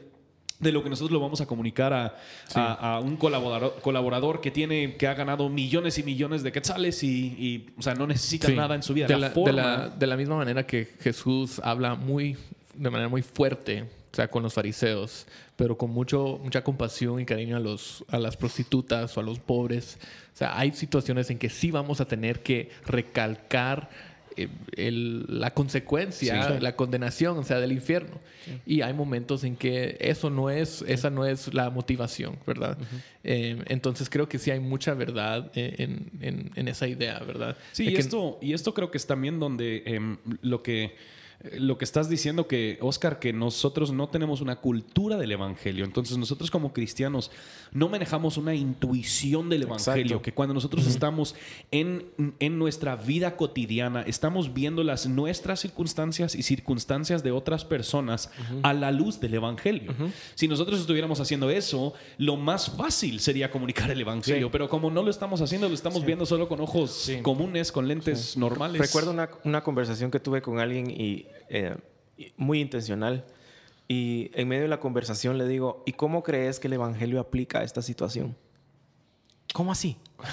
[0.59, 1.93] de lo que nosotros lo vamos a comunicar
[2.53, 7.67] a, un colaborador, colaborador, que tiene que ha ganado millones y millones de quetzales y,
[7.77, 9.07] o sea, no necesita nada en su vida.
[9.07, 12.37] De la, de la, misma manera que Jesús habla muy
[12.73, 17.25] de manera muy fuerte o sea, con los fariseos, pero con mucho, mucha compasión y
[17.25, 19.97] cariño a, los, a las prostitutas o a los pobres.
[20.33, 23.89] O sea, hay situaciones en que sí vamos a tener que recalcar
[24.37, 24.47] eh,
[25.27, 28.21] la consecuencia, la condenación, o sea, del infierno.
[28.65, 32.77] Y hay momentos en que eso no es, esa no es la motivación, ¿verdad?
[33.25, 37.57] Eh, entonces creo que sí hay mucha verdad en, esa idea, ¿verdad?
[37.73, 40.95] Sí, y, esto, y esto creo que es también donde em, lo que eh,
[41.59, 45.85] lo que estás diciendo que, Oscar, que nosotros no tenemos una cultura del Evangelio.
[45.85, 47.29] Entonces nosotros como cristianos
[47.71, 50.21] no manejamos una intuición del Evangelio, Exacto.
[50.21, 51.35] que cuando nosotros estamos
[51.71, 52.05] en,
[52.39, 58.31] en nuestra vida cotidiana, estamos viendo las nuestras circunstancias y circunstancias de otras personas
[58.63, 59.93] a la luz del Evangelio.
[60.35, 64.51] Si nosotros estuviéramos haciendo eso, lo más fácil sería comunicar el Evangelio, Sí.
[64.51, 68.35] pero como no lo estamos haciendo, lo estamos viendo solo con ojos comunes, con lentes
[68.37, 68.81] normales.
[68.81, 71.75] Recuerdo una, una conversación que tuve con alguien y, eh,
[72.37, 73.25] muy intencional.
[73.87, 77.59] Y en medio de la conversación le digo, ¿y cómo crees que el Evangelio aplica
[77.59, 78.35] a esta situación?
[79.53, 79.97] ¿Cómo así?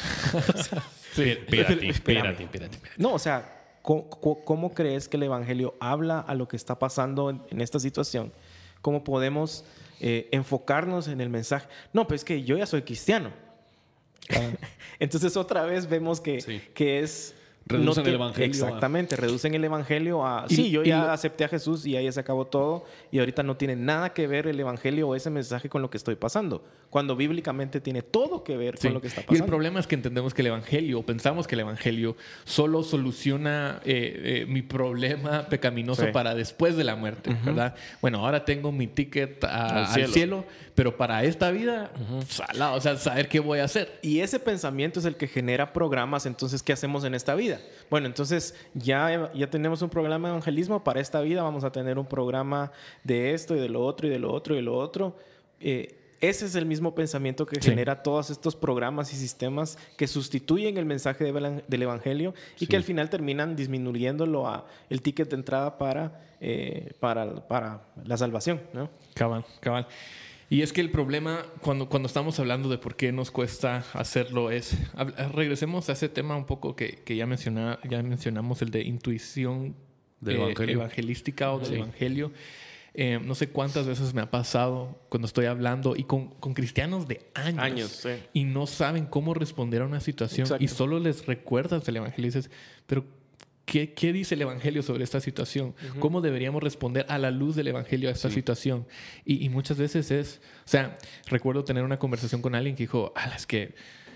[1.17, 1.43] Espérate,
[1.89, 1.91] Espérame.
[1.91, 2.79] espérate, espérate.
[2.97, 6.79] No, o sea, ¿cómo, cómo- cómo crees que el Evangelio habla a lo que está
[6.79, 8.33] pasando en, en esta situación?
[8.81, 9.65] ¿Cómo podemos
[10.01, 11.69] eh, enfocarnos en el mensaje?
[11.93, 13.31] No, pues es que yo ya soy cristiano.
[14.99, 16.63] Entonces otra vez vemos que, Sí.
[16.75, 17.35] que es...
[17.81, 20.47] Reducen te- el evangelio a- Exactamente, reducen el evangelio a...
[20.49, 23.43] Y- sí, yo ya lo- acepté a Jesús y ahí se acabó todo y ahorita
[23.43, 26.65] no tiene nada que ver el evangelio o ese mensaje con lo que estoy pasando,
[26.91, 28.89] cuando bíblicamente tiene todo que ver Sí.
[28.89, 29.47] con lo que está Y el pasando.
[29.47, 34.43] problema es que entendemos que el Evangelio, o pensamos que el Evangelio solo soluciona eh,
[34.43, 36.09] eh, mi problema pecaminoso Sí.
[36.13, 37.75] para después de la muerte, ¿verdad?
[38.01, 40.45] Bueno, ahora tengo mi ticket a- Al al, cielo.
[40.75, 41.91] pero para esta vida,
[42.29, 43.99] salado, o sea, saber qué voy a hacer.
[44.03, 46.27] Y ese pensamiento es el que genera programas.
[46.27, 47.61] Entonces, ¿qué hacemos en esta vida?
[47.91, 51.43] Bueno, entonces ya, ya tenemos un programa de evangelismo para esta vida.
[51.43, 52.73] Vamos a tener un programa
[53.05, 55.17] de esto y de lo otro y de lo otro y de lo otro.
[55.61, 57.69] Eh, ese es el mismo pensamiento que Sí.
[57.71, 62.77] genera todos estos programas y sistemas que sustituyen el mensaje de del evangelio y que
[62.77, 68.61] al final terminan disminuyéndolo a el ticket de entrada para, eh, para, para la salvación,
[68.73, 68.89] ¿no?
[69.15, 69.87] Cabal, cabal.
[70.53, 74.51] Y es que el problema, cuando, cuando estamos hablando de por qué nos cuesta hacerlo,
[74.51, 74.77] es.
[75.33, 79.75] Regresemos a ese tema un poco que, que ya, menciona, ya mencionamos, el de intuición
[80.21, 81.75] Del eh, evangelística o del Sí.
[81.77, 82.33] evangelio.
[82.93, 87.09] Eh, no sé cuántas veces me ha pasado cuando estoy hablando y con, con cristianos
[87.09, 88.11] de años, Años, sí.
[88.35, 90.63] y no saben cómo responder a una situación Exacto.
[90.63, 92.51] y solo les recuerdas el evangelio y dices,
[92.87, 93.07] pero
[93.73, 95.75] ¿Qué, qué dice el Evangelio sobre esta situación?
[95.99, 98.87] ¿Cómo deberíamos responder a la luz del Evangelio a esta situación?
[99.25, 103.15] Y, y muchas veces es, o sea, recuerdo tener una conversación con alguien que dijo,
[103.17, 103.75] ah, es que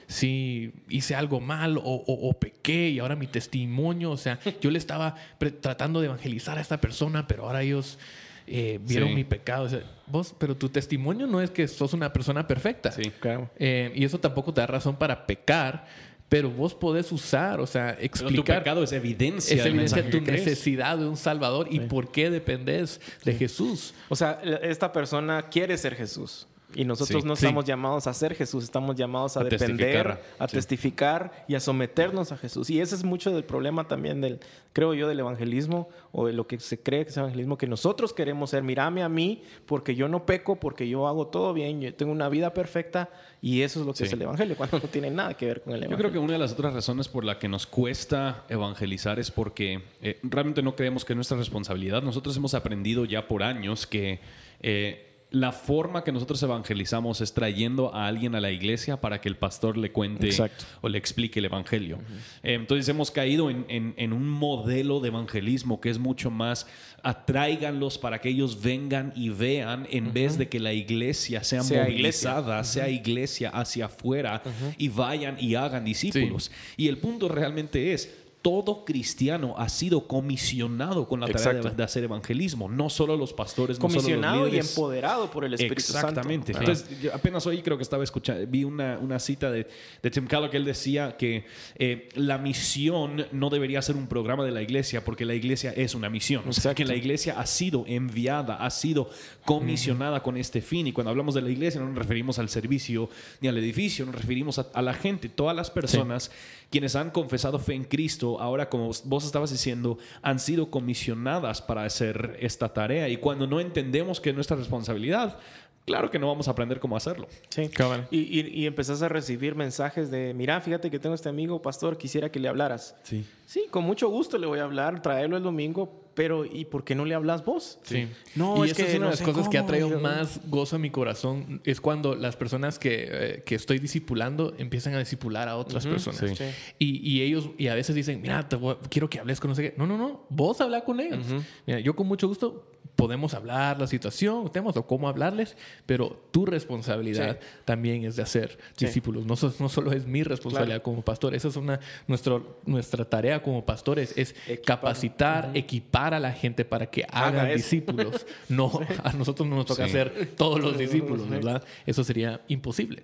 [0.09, 4.71] sí hice algo mal o, o- o pequé y ahora mi testimonio, o sea, yo
[4.71, 5.14] le estaba
[5.62, 7.99] tratando de evangelizar a esta persona, pero ahora ellos
[8.47, 9.14] eh, vieron Sí.
[9.14, 9.64] mi pecado.
[9.64, 12.92] O sea, vos, pero tu testimonio no es que sos una persona perfecta.
[12.92, 13.11] Sí.
[13.21, 13.51] Claro.
[13.59, 15.87] Eh, y eso tampoco te da razón para pecar,
[16.29, 18.59] pero vos podés usar, o sea, Pero tu explicar.
[18.59, 19.55] pecado es evidencia.
[19.57, 20.47] Es evidencia mensaje tu que crees.
[20.47, 23.95] necesidad de un Salvador y por qué dependes de Jesús.
[24.09, 26.47] O sea, esta persona quiere ser Jesús.
[26.74, 27.29] Y nosotros Sí.
[27.29, 27.46] no Sí.
[27.46, 30.22] estamos llamados a ser Jesús, estamos llamados a, A depender, testificar.
[30.38, 30.57] a Sí.
[30.57, 32.68] testificar y a someternos a Jesús.
[32.70, 34.40] Y ese es mucho del problema también del,
[34.72, 38.12] creo yo, del evangelismo o de lo que se cree que es evangelismo, que nosotros
[38.12, 41.94] queremos ser, mírame a mí, porque yo no peco, porque yo hago todo bien, yo
[41.94, 44.05] tengo una vida perfecta y eso es lo que Sí.
[44.05, 46.11] es el evangelio, cuando no tiene nada que ver con el Yo evangelio.
[46.11, 49.83] creo que una de las otras razones por la que nos cuesta evangelizar es porque
[50.02, 52.02] eh, realmente no creemos que es nuestra responsabilidad.
[52.02, 54.18] Nosotros hemos aprendido ya por años que
[54.61, 59.29] eh, la forma que nosotros evangelizamos es trayendo a alguien a la iglesia para que
[59.29, 60.65] el pastor le cuente Exacto.
[60.83, 61.99] o le explique el evangelio.
[62.45, 66.67] Eh, entonces hemos caído en, en- en un modelo de evangelismo que es mucho más
[67.03, 71.89] atráiganlos para que ellos vengan y vean en vez de que la iglesia sea, Sea
[71.89, 72.31] iglesia.
[72.31, 74.43] movilizada, sea iglesia hacia afuera
[74.79, 76.51] y vayan y hagan discípulos.
[76.77, 78.15] Y el punto realmente es,
[78.47, 83.77] todo cristiano ha sido comisionado con la tarea de, hacer evangelismo, no solo los pastores,
[83.81, 86.53] no solo los Comisionado y empoderado por el Espíritu Exactamente.
[86.53, 86.71] Santo.
[86.71, 89.67] Entonces, yo apenas hoy creo que estaba escuchando, vi una, una cita de,
[90.01, 94.45] de Tim Keller que él decía que eh, la misión no debería ser un programa
[94.45, 96.45] de la iglesia porque la iglesia es una misión.
[96.49, 99.11] O sea, que la iglesia ha sido enviada, ha sido
[99.45, 100.87] comisionada con este fin.
[100.87, 104.15] Y cuando hablamos de la iglesia no nos referimos al servicio ni al edificio, nos
[104.15, 106.31] referimos a, a la gente, todas las personas
[106.70, 111.85] quienes han confesado fe en Cristo, ahora como vos estabas diciendo, han sido comisionadas para
[111.85, 113.09] hacer esta tarea.
[113.09, 115.38] Y cuando no entendemos que es nuestra responsabilidad,
[115.85, 117.29] claro que no vamos a aprender cómo hacerlo.
[117.48, 117.68] Sí.
[117.68, 118.09] Cabal.
[118.11, 121.96] Y, y, y empezás a recibir mensajes de, mira, fíjate que tengo este amigo, pastor,
[121.96, 122.96] quisiera que le hablaras.
[123.05, 123.24] Sí.
[123.46, 126.96] Sí, con mucho gusto le voy a hablar, traerlo el domingo, pero ¿y por qué
[126.96, 127.79] no le hablas vos?
[127.85, 128.09] Sí.
[128.35, 130.40] No, y es que es una no de las cosas que ha traído yo- más
[130.48, 131.61] gozo a mi corazón.
[131.64, 136.18] Es cuando las personas que, eh, que estoy discipulando empiezan a discipular a otras personas.
[136.18, 136.35] sí.
[136.35, 136.44] Sí.
[136.79, 139.55] Y, y ellos, y a veces dicen, mira, te voy- quiero que hables con no
[139.55, 139.74] sé qué.
[139.79, 141.24] No, no, no, vos habla con ellos.
[141.66, 146.47] Mira, yo con mucho gusto podemos hablar la situación, tenemos o cómo hablarles, pero tu
[146.47, 149.27] responsabilidad también es de hacer discípulos.
[149.27, 151.79] No, no, solo es mi responsabilidad como pastor, esa es una,
[152.09, 158.27] nuestro, nuestra tarea como pastores, es capacitar, equipar a la gente para que hagan discípulos.
[158.49, 161.63] no, a nosotros no nos toca hacer todos los discípulos, ¿verdad?
[161.85, 163.03] Eso sería imposible.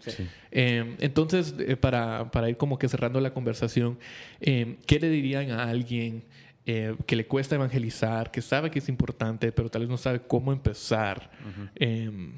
[0.50, 3.98] Eh, entonces, eh, para, para, ir como que cerrando la conversación,
[4.40, 6.24] eh, ¿qué le dirían a alguien?
[6.64, 10.20] Eh, que le cuesta evangelizar, que sabe que es importante, pero tal vez no sabe
[10.20, 11.28] cómo empezar.
[11.74, 12.34] Em,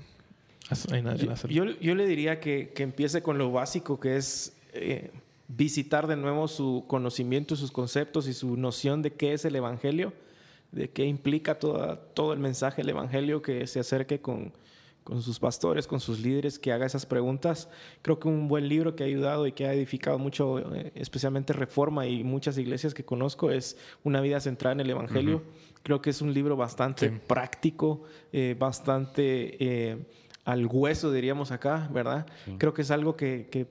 [1.51, 5.11] yo, yo, le diría que, que, empiece con lo básico, que es eh,
[5.47, 10.15] visitar de nuevo su conocimiento, sus conceptos y su noción de qué es el Evangelio,
[10.73, 14.55] de qué implica toda, todo el mensaje del Evangelio, que se acerque con,
[15.05, 17.69] con sus pastores, con sus líderes, que haga esas preguntas.
[18.01, 21.53] Creo que un buen libro que ha ayudado y que ha edificado mucho, eh, especialmente
[21.53, 25.43] Reforma y muchas iglesias que conozco, es Una vida centrada en el Evangelio.
[25.83, 30.07] Creo que es un libro bastante práctico, eh, bastante eh,
[30.45, 32.27] al hueso, diríamos acá, ¿verdad?
[32.59, 33.67] Creo que es algo que, que,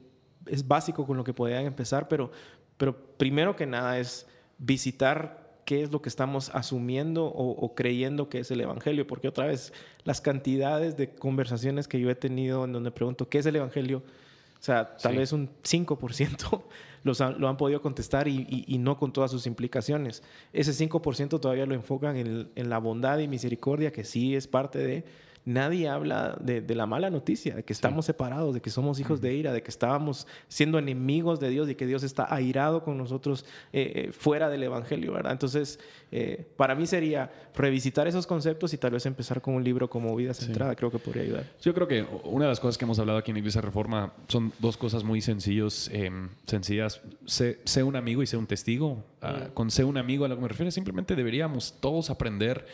[0.45, 2.29] es básico con lo que podrían empezar, pero,
[2.77, 4.27] pero primero que nada es
[4.57, 9.45] visitar qué es lo que estamos asumiendo o, creyendo que es el Evangelio, porque otra
[9.45, 13.55] vez las cantidades de conversaciones que yo he tenido en donde pregunto qué es el
[13.55, 16.61] Evangelio, o sea, tal vez un 5%
[17.03, 20.23] los lo han podido contestar y, no con todas sus implicaciones.
[20.53, 24.79] Ese 5% todavía lo enfocan en, en la bondad y misericordia, que sí es parte
[24.79, 25.03] de,
[25.45, 29.33] nadie habla de, la mala noticia, de que estamos separados, de que somos hijos de
[29.33, 33.45] ira, de que estábamos siendo enemigos de Dios y que Dios está airado con nosotros
[33.71, 35.33] eh, eh, fuera del Evangelio, ¿verdad?
[35.33, 35.79] Entonces,
[36.11, 40.15] eh, para mí sería revisitar esos conceptos y tal vez empezar con un libro como
[40.15, 41.45] Vida Centrada, creo que podría ayudar.
[41.61, 44.53] Yo creo que una de las cosas que hemos hablado aquí en Iglesia Reforma son
[44.59, 47.01] dos cosas muy sencillos, em, sencillas.
[47.25, 49.03] Sé, un amigo y sé un testigo.
[49.21, 52.65] Ah, con sé un amigo a lo que me refiero, simplemente deberíamos todos aprender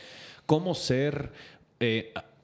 [0.45, 1.31] cómo ser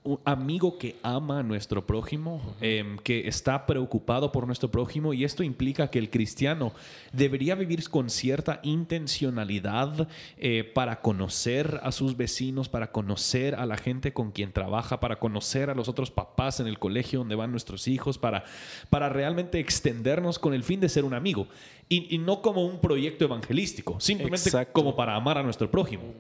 [0.06, 5.24] un amigo que ama a nuestro prójimo, em, que está preocupado por nuestro prójimo y
[5.24, 6.74] esto implica que el cristiano
[7.12, 13.78] debería vivir con cierta intencionalidad eh, para conocer a sus vecinos, para conocer a la
[13.78, 17.50] gente con quien trabaja, para conocer a los otros papás en el colegio donde van
[17.50, 18.44] nuestros hijos, para,
[18.92, 21.48] para realmente extendernos con el fin de ser un amigo
[21.90, 26.14] y, no como un proyecto evangelístico, simplemente como para amar a nuestro prójimo.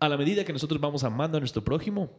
[0.00, 2.10] A la medida que nosotros vamos amando a nuestro prójimo,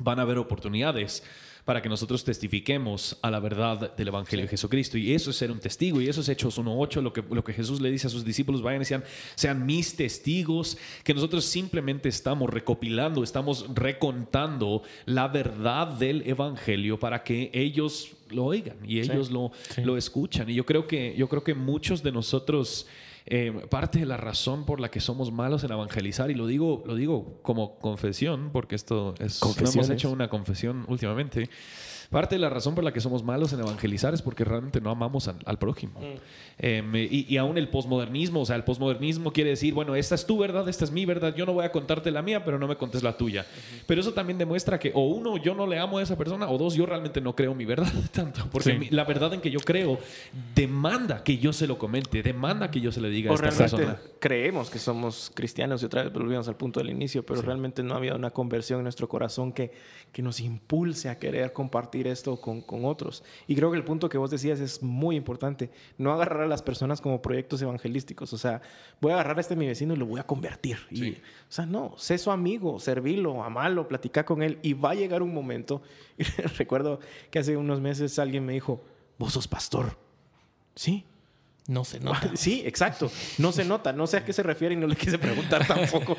[0.00, 1.22] van a haber oportunidades
[1.64, 4.98] para que nosotros testifiquemos a la verdad del Evangelio de Jesucristo.
[4.98, 6.00] Y eso es ser un testigo.
[6.00, 8.62] Y eso es Hechos 1.8, lo que, lo que Jesús le dice a sus discípulos,
[8.62, 15.88] vayan y sean, sean mis testigos, que nosotros simplemente estamos recopilando, estamos recontando la verdad
[15.88, 19.52] del Evangelio para que ellos lo oigan y ellos lo,
[19.84, 20.48] lo escuchan.
[20.48, 22.86] Y yo creo que, yo creo que muchos de nosotros...
[23.32, 26.82] Eh, parte de la razón por la que somos malos en evangelizar, y lo digo,
[26.84, 31.48] lo digo como confesión, porque esto es, hemos hecho una confesión últimamente,
[32.10, 34.90] Parte de la razón por la que somos malos en evangelizar es porque realmente no
[34.90, 36.00] amamos al, prójimo.
[36.00, 36.04] Mm.
[36.58, 40.36] Em, y, aún el posmodernismo, o sea, el posmodernismo quiere decir, bueno, esta es tu
[40.36, 42.74] verdad, esta es mi verdad, yo no voy a contarte la mía, pero no me
[42.74, 43.46] contes la tuya.
[43.86, 46.58] Pero eso también demuestra que, o uno, yo no le amo a esa persona, o
[46.58, 48.44] dos, yo realmente no creo mi verdad tanto.
[48.50, 49.96] Porque la verdad en que yo creo
[50.52, 54.00] demanda que yo se lo comente, demanda que yo se le diga a esta persona.
[54.18, 57.94] Creemos que somos cristianos y otra vez volvemos al punto del inicio, pero realmente no
[57.94, 59.70] había una conversión en nuestro corazón que,
[60.10, 63.22] que nos impulse a querer compartir esto con, con, otros.
[63.46, 65.70] Y creo que el punto que vos decías es muy importante.
[65.98, 68.32] No agarrar a las personas como proyectos evangelísticos.
[68.32, 68.62] O sea,
[69.00, 70.78] voy a agarrar a este mi vecino y lo voy a convertir.
[70.90, 71.16] Y, o
[71.48, 74.58] sea, no, sé su amigo, servirlo, amarlo, platicar con él.
[74.62, 75.82] Y va a llegar un momento.
[76.58, 78.82] recuerdo que hace unos meses alguien me dijo,
[79.18, 79.96] vos sos pastor.
[80.74, 81.04] Sí,
[81.70, 82.30] no se nota.
[82.34, 83.10] Sí, exacto.
[83.38, 83.92] No se nota.
[83.92, 86.16] No sé a qué se refiere y no le quise preguntar tampoco.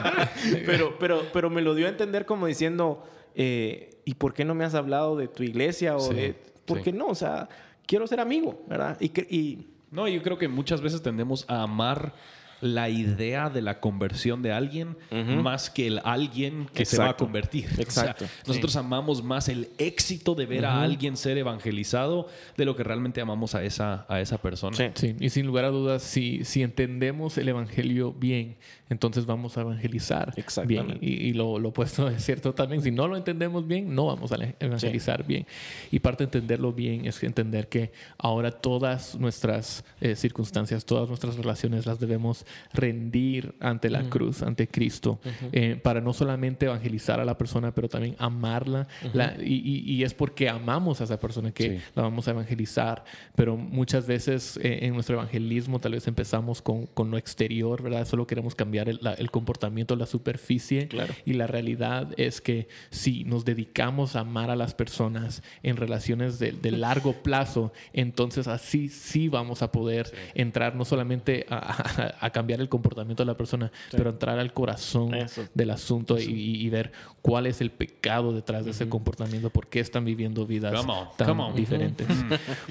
[0.66, 3.02] pero, pero, pero me lo dio a entender como diciendo,
[3.34, 5.96] eh, ¿y por qué no me has hablado de tu iglesia?
[5.96, 7.08] O de, ¿Por qué no?
[7.08, 7.48] O sea,
[7.86, 8.96] quiero ser amigo, ¿verdad?
[9.00, 12.14] Y, y, no, yo creo que muchas veces tendemos a amar
[12.60, 17.16] la idea de la conversión de alguien más que el alguien que se va a
[17.16, 17.68] convertir.
[17.78, 18.26] Exacto.
[18.46, 23.20] nosotros amamos más el éxito de ver a alguien ser evangelizado de lo que realmente
[23.20, 24.76] amamos a esa, a esa persona.
[24.94, 25.16] Sí.
[25.18, 28.56] y sin lugar a dudas, si, si entendemos el evangelio bien,
[28.90, 30.34] entonces vamos a evangelizar
[30.66, 30.98] bien.
[31.00, 32.82] Y, lo, lo, opuesto es cierto también.
[32.82, 35.46] Si no lo entendemos bien, no vamos a evangelizar bien.
[35.90, 41.36] Y parte de entenderlo bien es entender que ahora todas nuestras eh, circunstancias, todas nuestras
[41.36, 45.20] relaciones las debemos rendir ante la cruz, ante Cristo,
[45.52, 48.88] eh, para no solamente evangelizar a la persona, pero también amarla.
[49.12, 51.84] La- y, y- y es porque amamos a esa persona que Sí.
[51.94, 53.04] la vamos a evangelizar,
[53.36, 58.04] pero muchas veces eh, en nuestro evangelismo tal vez empezamos con, con lo exterior, ¿verdad?
[58.06, 60.88] Solo queremos cambiar el, la- el comportamiento, la superficie.
[60.88, 61.14] Claro.
[61.24, 66.38] Y la realidad es que si nos dedicamos a amar a las personas en relaciones
[66.38, 72.26] de, de largo plazo, entonces así sí vamos a poder entrar no solamente a, a-
[72.26, 75.46] a cambiar el comportamiento de la persona, pero entrar al corazón Eso.
[75.54, 76.24] del asunto y,
[76.64, 80.72] y ver cuál es el pecado detrás de ese comportamiento, por qué están viviendo vidas
[80.74, 81.54] Come on, tan come on.
[81.54, 82.06] diferentes.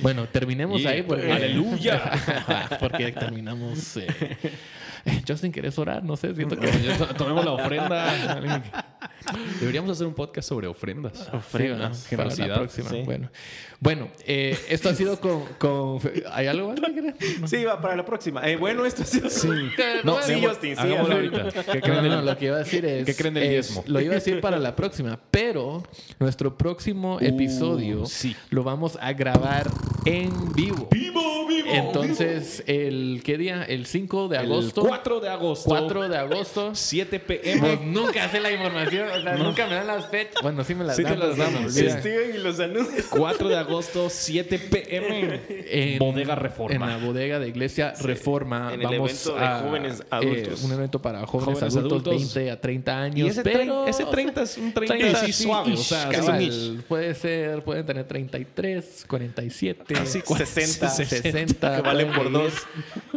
[0.02, 2.12] Bueno, terminemos Yeah, ahí porque, aleluya.
[2.80, 3.98] porque terminamos.
[3.98, 4.08] eh,
[5.28, 6.04] Justin, ¿quieres orar?
[6.04, 6.68] No sé, siento que...
[6.68, 8.40] To- Tomemos la ofrenda.
[9.60, 11.14] Deberíamos hacer un podcast sobre ofrendas.
[11.30, 12.08] Sí, Ofrendas.
[12.10, 12.36] ¿verdad?
[12.36, 12.90] Para la próxima.
[12.90, 13.02] Sí.
[13.06, 13.30] Bueno,
[13.80, 16.00] bueno eh, esto ha sido con, con-
[16.32, 17.16] ¿Hay algo más que quieras?
[17.46, 18.48] Sí, va para la próxima.
[18.50, 19.30] Eh, bueno, esto ha sido.
[19.30, 19.48] Sí.
[20.04, 21.50] No, sí, Justin, sí, ahorita.
[21.52, 23.06] ¿Qué No, creen no, del- no, lo que iba a decir es...
[23.06, 23.84] ¿Qué creen del es- diezmo?
[23.88, 25.84] Lo iba a decir para la próxima, pero
[26.20, 28.36] nuestro próximo episodio sí.
[28.50, 29.68] lo vamos a grabar
[30.06, 30.88] en vivo.
[30.92, 31.70] ¡Vivo, vivo!
[31.72, 33.64] Entonces, ¿el qué día?
[33.64, 34.82] El 5 de El agosto.
[34.90, 35.70] 4 de agosto.
[35.70, 36.72] 4 de agosto.
[36.76, 37.80] 7 Pues pm.
[37.86, 40.42] nunca sé la información, o sea, nunca me dan las fechas.
[40.42, 41.20] Bueno, sí me las Sí te dan.
[41.20, 42.00] las se me damos, olvida.
[42.00, 43.06] Steven y los anuncios.
[43.10, 45.42] 4 de agosto, 7 pm.
[45.50, 46.74] En- Bodega Reforma.
[46.94, 48.74] En la bodega de Iglesia Reforma.
[48.74, 50.64] en el vamos evento de a, jóvenes eh, adultos.
[50.64, 52.34] un evento para jóvenes, Jóvenes adultos, adultos.
[52.36, 53.28] 20 a 30 años.
[53.28, 55.74] Y ese, pero, ese 30 es un 30 así suave.
[55.74, 62.32] O sea, cabal, puede ser, pueden tener 33, 47, Así, 60, 60, que valen por
[62.32, 62.54] dos.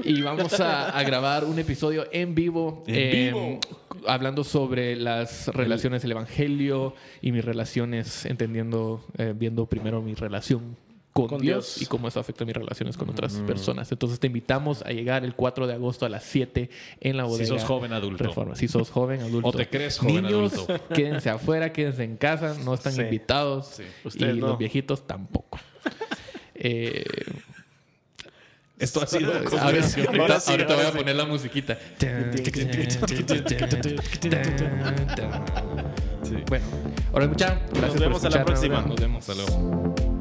[0.04, 2.82] Y vamos a, a grabar un episodio en vivo.
[2.86, 3.60] En eh, vivo.
[4.06, 10.76] Hablando sobre las relaciones del Evangelio y mis relaciones, entendiendo, eh, viendo primero mi relación
[11.12, 11.82] con, Con Dios, Dios.
[11.82, 13.92] y cómo eso afecta mis relaciones con otras personas.
[13.92, 17.44] Entonces te invitamos a llegar el 4 de agosto a las 7 en la bodega.
[17.44, 18.24] Si sos joven adulto.
[18.24, 18.56] Reforma.
[18.56, 19.48] Si sos joven adulto.
[19.48, 20.88] O te crees joven Niños, adulto.
[20.94, 23.02] quédense afuera, quédense en casa, no están Sí.
[23.02, 23.66] invitados.
[23.76, 23.84] Sí.
[24.18, 24.48] Y no.
[24.48, 25.58] los viejitos tampoco.
[26.64, 27.02] Eh,
[28.82, 29.32] Esto ha sido.
[29.32, 31.78] ahora, ahorita, Ahora sí, ahorita voy a poner la musiquita.
[36.48, 36.64] Bueno,
[37.12, 38.82] ahora gracias Nos vemos por a la próxima.
[38.82, 39.28] Nos vemos.
[39.28, 40.11] Hasta luego.